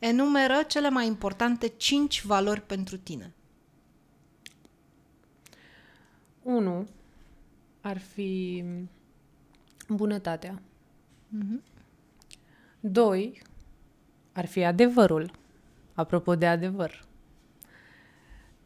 Enumeră 0.00 0.62
cele 0.66 0.90
mai 0.90 1.06
importante 1.06 1.68
5 1.68 2.24
valori 2.24 2.60
pentru 2.60 2.96
tine. 2.96 3.32
1. 6.42 6.88
Ar 7.80 7.98
fi 7.98 8.64
bunătatea. 9.88 10.62
2. 12.80 13.42
Ar 14.32 14.46
fi 14.46 14.64
adevărul. 14.64 15.30
Apropo 15.94 16.34
de 16.34 16.46
adevăr. 16.46 17.04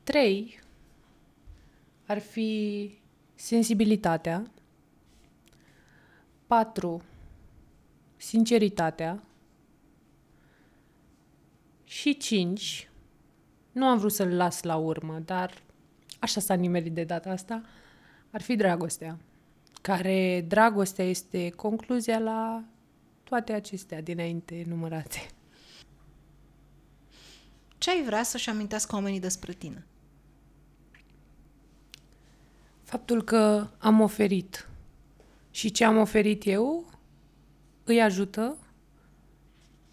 3. 0.03 0.61
Ar 2.07 2.19
fi 2.19 2.91
sensibilitatea. 3.35 4.43
4. 6.47 7.03
Sinceritatea. 8.17 9.23
Și 11.85 12.17
5. 12.17 12.91
Nu 13.73 13.87
am 13.87 13.99
vrut 13.99 14.13
să-l 14.13 14.37
las 14.37 14.63
la 14.63 14.77
urmă, 14.77 15.19
dar 15.19 15.63
așa 16.21 16.41
s-a 16.41 16.55
nimerit 16.55 16.93
de 16.93 17.05
data 17.05 17.31
asta. 17.31 17.63
Ar 18.31 18.43
fi 18.43 18.57
dragostea. 18.57 19.19
Care 19.83 20.45
dragostea 20.49 21.05
este 21.05 21.51
concluzia 21.51 22.19
la 22.19 22.65
toate 23.33 23.53
acestea 23.53 24.01
dinainte 24.01 24.65
numărate. 24.67 25.27
Ce 27.79 27.91
ai 27.91 28.03
vrea 28.05 28.23
să-și 28.23 28.49
amintească 28.49 28.95
oamenii 28.95 29.21
despre 29.21 29.53
tine? 29.53 29.87
Faptul 32.83 33.23
că 33.23 33.69
am 33.79 34.01
oferit 34.01 34.69
și 35.51 35.71
ce 35.71 35.85
am 35.85 35.97
oferit 35.97 36.47
eu 36.47 36.93
îi 37.85 38.03
ajută 38.03 38.59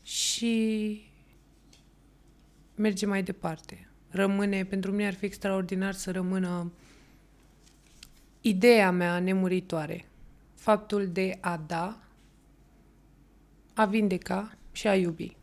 și 0.04 1.02
merge 2.76 3.06
mai 3.06 3.24
departe. 3.24 3.90
Rămâne, 4.10 4.66
pentru 4.66 4.92
mine 4.92 5.08
ar 5.08 5.14
fi 5.14 5.26
extraordinar 5.26 5.94
să 5.94 6.12
rămână 6.12 6.72
ideea 8.42 8.92
mea 8.92 9.20
nemuritoare. 9.20 10.06
Faptul 10.56 11.08
de 11.08 11.38
a 11.42 11.58
da, 11.58 12.09
a 13.80 13.86
vindeca 13.86 14.58
și 14.72 14.88
a 14.88 14.96
iubi. 14.96 15.38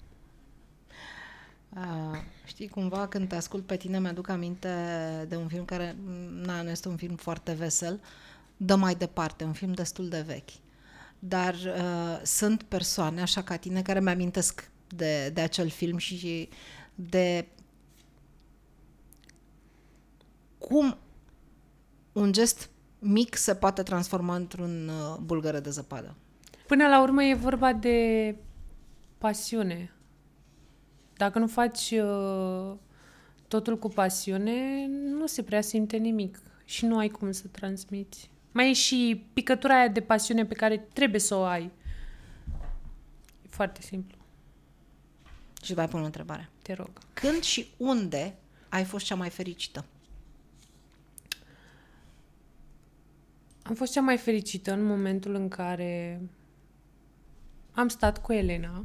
Uh, 1.77 2.19
știi, 2.45 2.69
cumva 2.69 3.09
când 3.09 3.29
te 3.29 3.35
ascult 3.35 3.67
pe 3.67 3.77
tine 3.77 4.01
mi-aduc 4.01 4.29
aminte 4.29 4.69
de 5.29 5.37
un 5.37 5.49
film 5.49 5.65
care, 5.65 5.97
na, 6.31 6.63
nu 6.63 6.71
este 6.71 6.89
un 6.89 6.97
film 6.97 7.17
foarte 7.17 7.53
vesel, 7.53 8.01
Dă 8.57 8.75
mai 8.75 8.95
departe, 8.95 9.45
un 9.45 9.53
film 9.53 9.73
destul 9.73 10.09
de 10.09 10.21
vechi. 10.21 10.51
Dar 11.19 11.55
uh, 11.55 12.21
sunt 12.23 12.63
persoane, 12.63 13.21
așa 13.21 13.43
ca 13.43 13.57
tine, 13.57 13.83
care 13.83 14.01
mi-amintesc 14.01 14.71
de, 14.89 15.31
de 15.31 15.41
acel 15.41 15.69
film 15.69 15.97
și 15.97 16.49
de 16.95 17.49
cum 20.59 20.99
un 22.13 22.33
gest 22.33 22.71
mic 22.99 23.37
se 23.37 23.55
poate 23.55 23.83
transforma 23.83 24.35
într-un 24.35 24.89
uh, 24.89 25.17
bulgăre 25.21 25.61
de 25.61 25.71
zăpadă. 25.71 26.15
Până 26.67 26.89
la 26.89 27.03
urmă 27.03 27.23
e 27.23 27.35
vorba 27.35 27.73
de 27.73 28.35
pasiune. 29.19 29.93
Dacă 31.17 31.39
nu 31.39 31.47
faci 31.47 31.91
uh, 31.91 32.77
totul 33.49 33.79
cu 33.79 33.89
pasiune, 33.89 34.87
nu 34.87 35.27
se 35.27 35.43
prea 35.43 35.61
simte 35.61 35.97
nimic 35.97 36.41
și 36.65 36.87
nu 36.87 36.99
ai 36.99 37.09
cum 37.09 37.33
să 37.33 37.47
transmiți. 37.47 38.31
Mai 38.53 38.71
e 38.71 38.73
și 38.73 39.25
picătura 39.33 39.79
aia 39.79 39.89
de 39.89 40.01
pasiune 40.01 40.47
pe 40.47 40.55
care 40.55 40.79
trebuie 40.93 41.21
să 41.21 41.35
o 41.35 41.43
ai. 41.43 41.71
E 43.45 43.49
foarte 43.49 43.83
simplu. 43.83 44.17
Și 45.63 45.75
mai 45.75 45.89
pun 45.89 46.01
o 46.01 46.05
întrebare. 46.05 46.49
Te 46.63 46.73
rog. 46.73 46.91
Când 47.13 47.43
și 47.43 47.67
unde 47.77 48.35
ai 48.69 48.85
fost 48.85 49.05
cea 49.05 49.15
mai 49.15 49.31
fericită? 49.31 49.85
Am 53.63 53.75
fost 53.75 53.93
cea 53.93 54.01
mai 54.01 54.17
fericită 54.17 54.73
în 54.73 54.85
momentul 54.85 55.35
în 55.35 55.49
care 55.49 56.21
am 57.77 57.89
stat 57.89 58.23
cu 58.23 58.33
Elena 58.33 58.85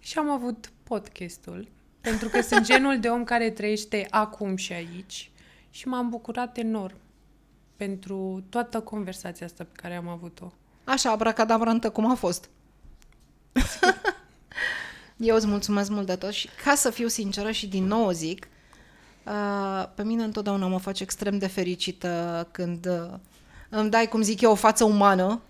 și 0.00 0.18
am 0.18 0.30
avut 0.30 0.72
podcastul, 0.82 1.68
pentru 2.00 2.28
că 2.28 2.40
sunt 2.40 2.64
genul 2.64 3.00
de 3.00 3.08
om 3.08 3.24
care 3.24 3.50
trăiește 3.50 4.06
acum 4.10 4.56
și 4.56 4.72
aici 4.72 5.30
și 5.70 5.88
m-am 5.88 6.08
bucurat 6.08 6.56
enorm 6.56 6.96
pentru 7.76 8.44
toată 8.48 8.80
conversația 8.80 9.46
asta 9.46 9.64
pe 9.64 9.78
care 9.82 9.94
am 9.94 10.08
avut-o. 10.08 10.52
Așa, 10.84 11.10
abracadabrantă, 11.10 11.90
cum 11.90 12.10
a 12.10 12.14
fost? 12.14 12.48
Eu 15.16 15.36
îți 15.36 15.46
mulțumesc 15.46 15.90
mult 15.90 16.06
de 16.06 16.16
tot 16.16 16.32
și 16.32 16.48
ca 16.64 16.74
să 16.74 16.90
fiu 16.90 17.08
sinceră 17.08 17.50
și 17.50 17.66
din 17.66 17.84
nou 17.84 18.06
o 18.06 18.12
zic, 18.12 18.48
uh, 19.24 19.88
pe 19.94 20.02
mine 20.02 20.22
întotdeauna 20.22 20.66
mă 20.66 20.78
face 20.78 21.02
extrem 21.02 21.38
de 21.38 21.46
fericită 21.46 22.48
când 22.50 22.86
uh, 22.86 23.18
îmi 23.68 23.90
dai, 23.90 24.08
cum 24.08 24.22
zic 24.22 24.40
eu, 24.40 24.50
o 24.50 24.54
față 24.54 24.84
umană 24.84 25.40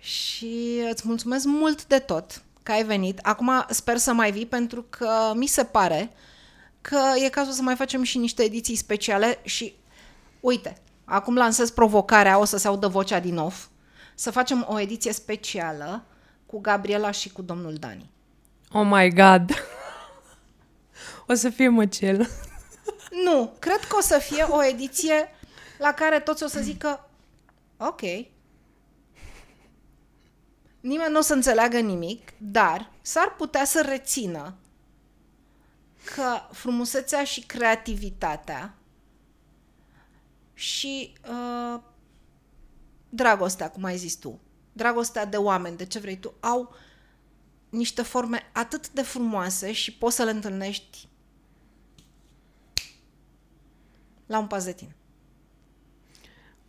și 0.00 0.80
îți 0.90 1.06
mulțumesc 1.06 1.44
mult 1.44 1.86
de 1.86 1.98
tot 1.98 2.42
că 2.62 2.72
ai 2.72 2.84
venit. 2.84 3.18
Acum 3.18 3.64
sper 3.68 3.96
să 3.96 4.12
mai 4.12 4.32
vii 4.32 4.46
pentru 4.46 4.86
că 4.88 5.32
mi 5.34 5.46
se 5.46 5.64
pare 5.64 6.10
că 6.80 6.98
e 7.24 7.28
cazul 7.28 7.52
să 7.52 7.62
mai 7.62 7.76
facem 7.76 8.02
și 8.02 8.18
niște 8.18 8.42
ediții 8.42 8.76
speciale 8.76 9.38
și 9.42 9.74
uite, 10.40 10.76
acum 11.04 11.36
lansez 11.36 11.70
provocarea, 11.70 12.38
o 12.38 12.44
să 12.44 12.56
se 12.56 12.68
audă 12.68 12.88
vocea 12.88 13.20
din 13.20 13.36
off, 13.36 13.66
să 14.14 14.30
facem 14.30 14.66
o 14.68 14.80
ediție 14.80 15.12
specială 15.12 16.04
cu 16.46 16.60
Gabriela 16.60 17.10
și 17.10 17.32
cu 17.32 17.42
domnul 17.42 17.74
Dani. 17.74 18.10
Oh 18.72 18.86
my 18.90 19.12
God! 19.12 19.50
o 21.26 21.34
să 21.34 21.48
fie 21.48 21.68
măcel. 21.68 22.28
Nu, 23.24 23.52
cred 23.58 23.80
că 23.80 23.96
o 23.96 24.00
să 24.00 24.18
fie 24.18 24.42
o 24.42 24.64
ediție 24.64 25.28
la 25.78 25.92
care 25.92 26.20
toți 26.20 26.42
o 26.42 26.46
să 26.46 26.60
zică 26.60 27.08
ok, 27.76 28.00
nimeni 30.80 31.12
nu 31.12 31.18
o 31.18 31.22
să 31.22 31.34
înțeleagă 31.34 31.78
nimic, 31.78 32.32
dar 32.38 32.90
s-ar 33.02 33.34
putea 33.36 33.64
să 33.64 33.84
rețină 33.88 34.54
că 36.14 36.40
frumusețea 36.52 37.24
și 37.24 37.40
creativitatea 37.40 38.74
și 40.54 41.12
uh, 41.28 41.80
dragostea, 43.08 43.70
cum 43.70 43.84
ai 43.84 43.96
zis 43.96 44.14
tu, 44.14 44.40
dragostea 44.72 45.24
de 45.24 45.36
oameni, 45.36 45.76
de 45.76 45.84
ce 45.84 45.98
vrei 45.98 46.16
tu, 46.16 46.34
au 46.40 46.74
niște 47.68 48.02
forme 48.02 48.50
atât 48.52 48.90
de 48.90 49.02
frumoase 49.02 49.72
și 49.72 49.92
poți 49.92 50.16
să 50.16 50.24
le 50.24 50.30
întâlnești 50.30 51.08
la 54.26 54.38
un 54.38 54.46
pas 54.46 54.64
de 54.64 54.72
tine. 54.72 54.96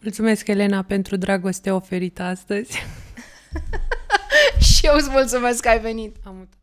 Mulțumesc, 0.01 0.47
Elena, 0.47 0.83
pentru 0.83 1.15
dragostea 1.15 1.75
oferită 1.75 2.23
astăzi. 2.23 2.77
și 4.79 4.85
eu 4.85 4.93
îți 4.95 5.09
mulțumesc 5.11 5.59
că 5.59 5.69
ai 5.69 5.79
venit. 5.79 6.15
Am 6.25 6.35
uitat. 6.39 6.57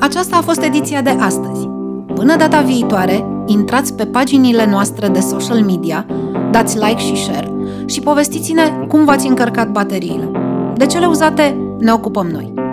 Aceasta 0.00 0.36
a 0.36 0.40
fost 0.40 0.62
ediția 0.62 1.02
de 1.02 1.10
astăzi. 1.10 1.66
Până 2.14 2.36
data 2.36 2.60
viitoare, 2.60 3.24
intrați 3.46 3.94
pe 3.94 4.06
paginile 4.06 4.66
noastre 4.66 5.08
de 5.08 5.20
social 5.20 5.60
media, 5.60 6.06
dați 6.50 6.78
like 6.78 6.98
și 6.98 7.16
share 7.16 7.50
și 7.86 8.00
povestiți-ne 8.00 8.84
cum 8.88 9.04
v-ați 9.04 9.26
încărcat 9.26 9.68
bateriile. 9.68 10.30
De 10.74 10.86
cele 10.86 11.06
uzate 11.06 11.56
ne 11.78 11.92
ocupăm 11.92 12.26
noi. 12.26 12.63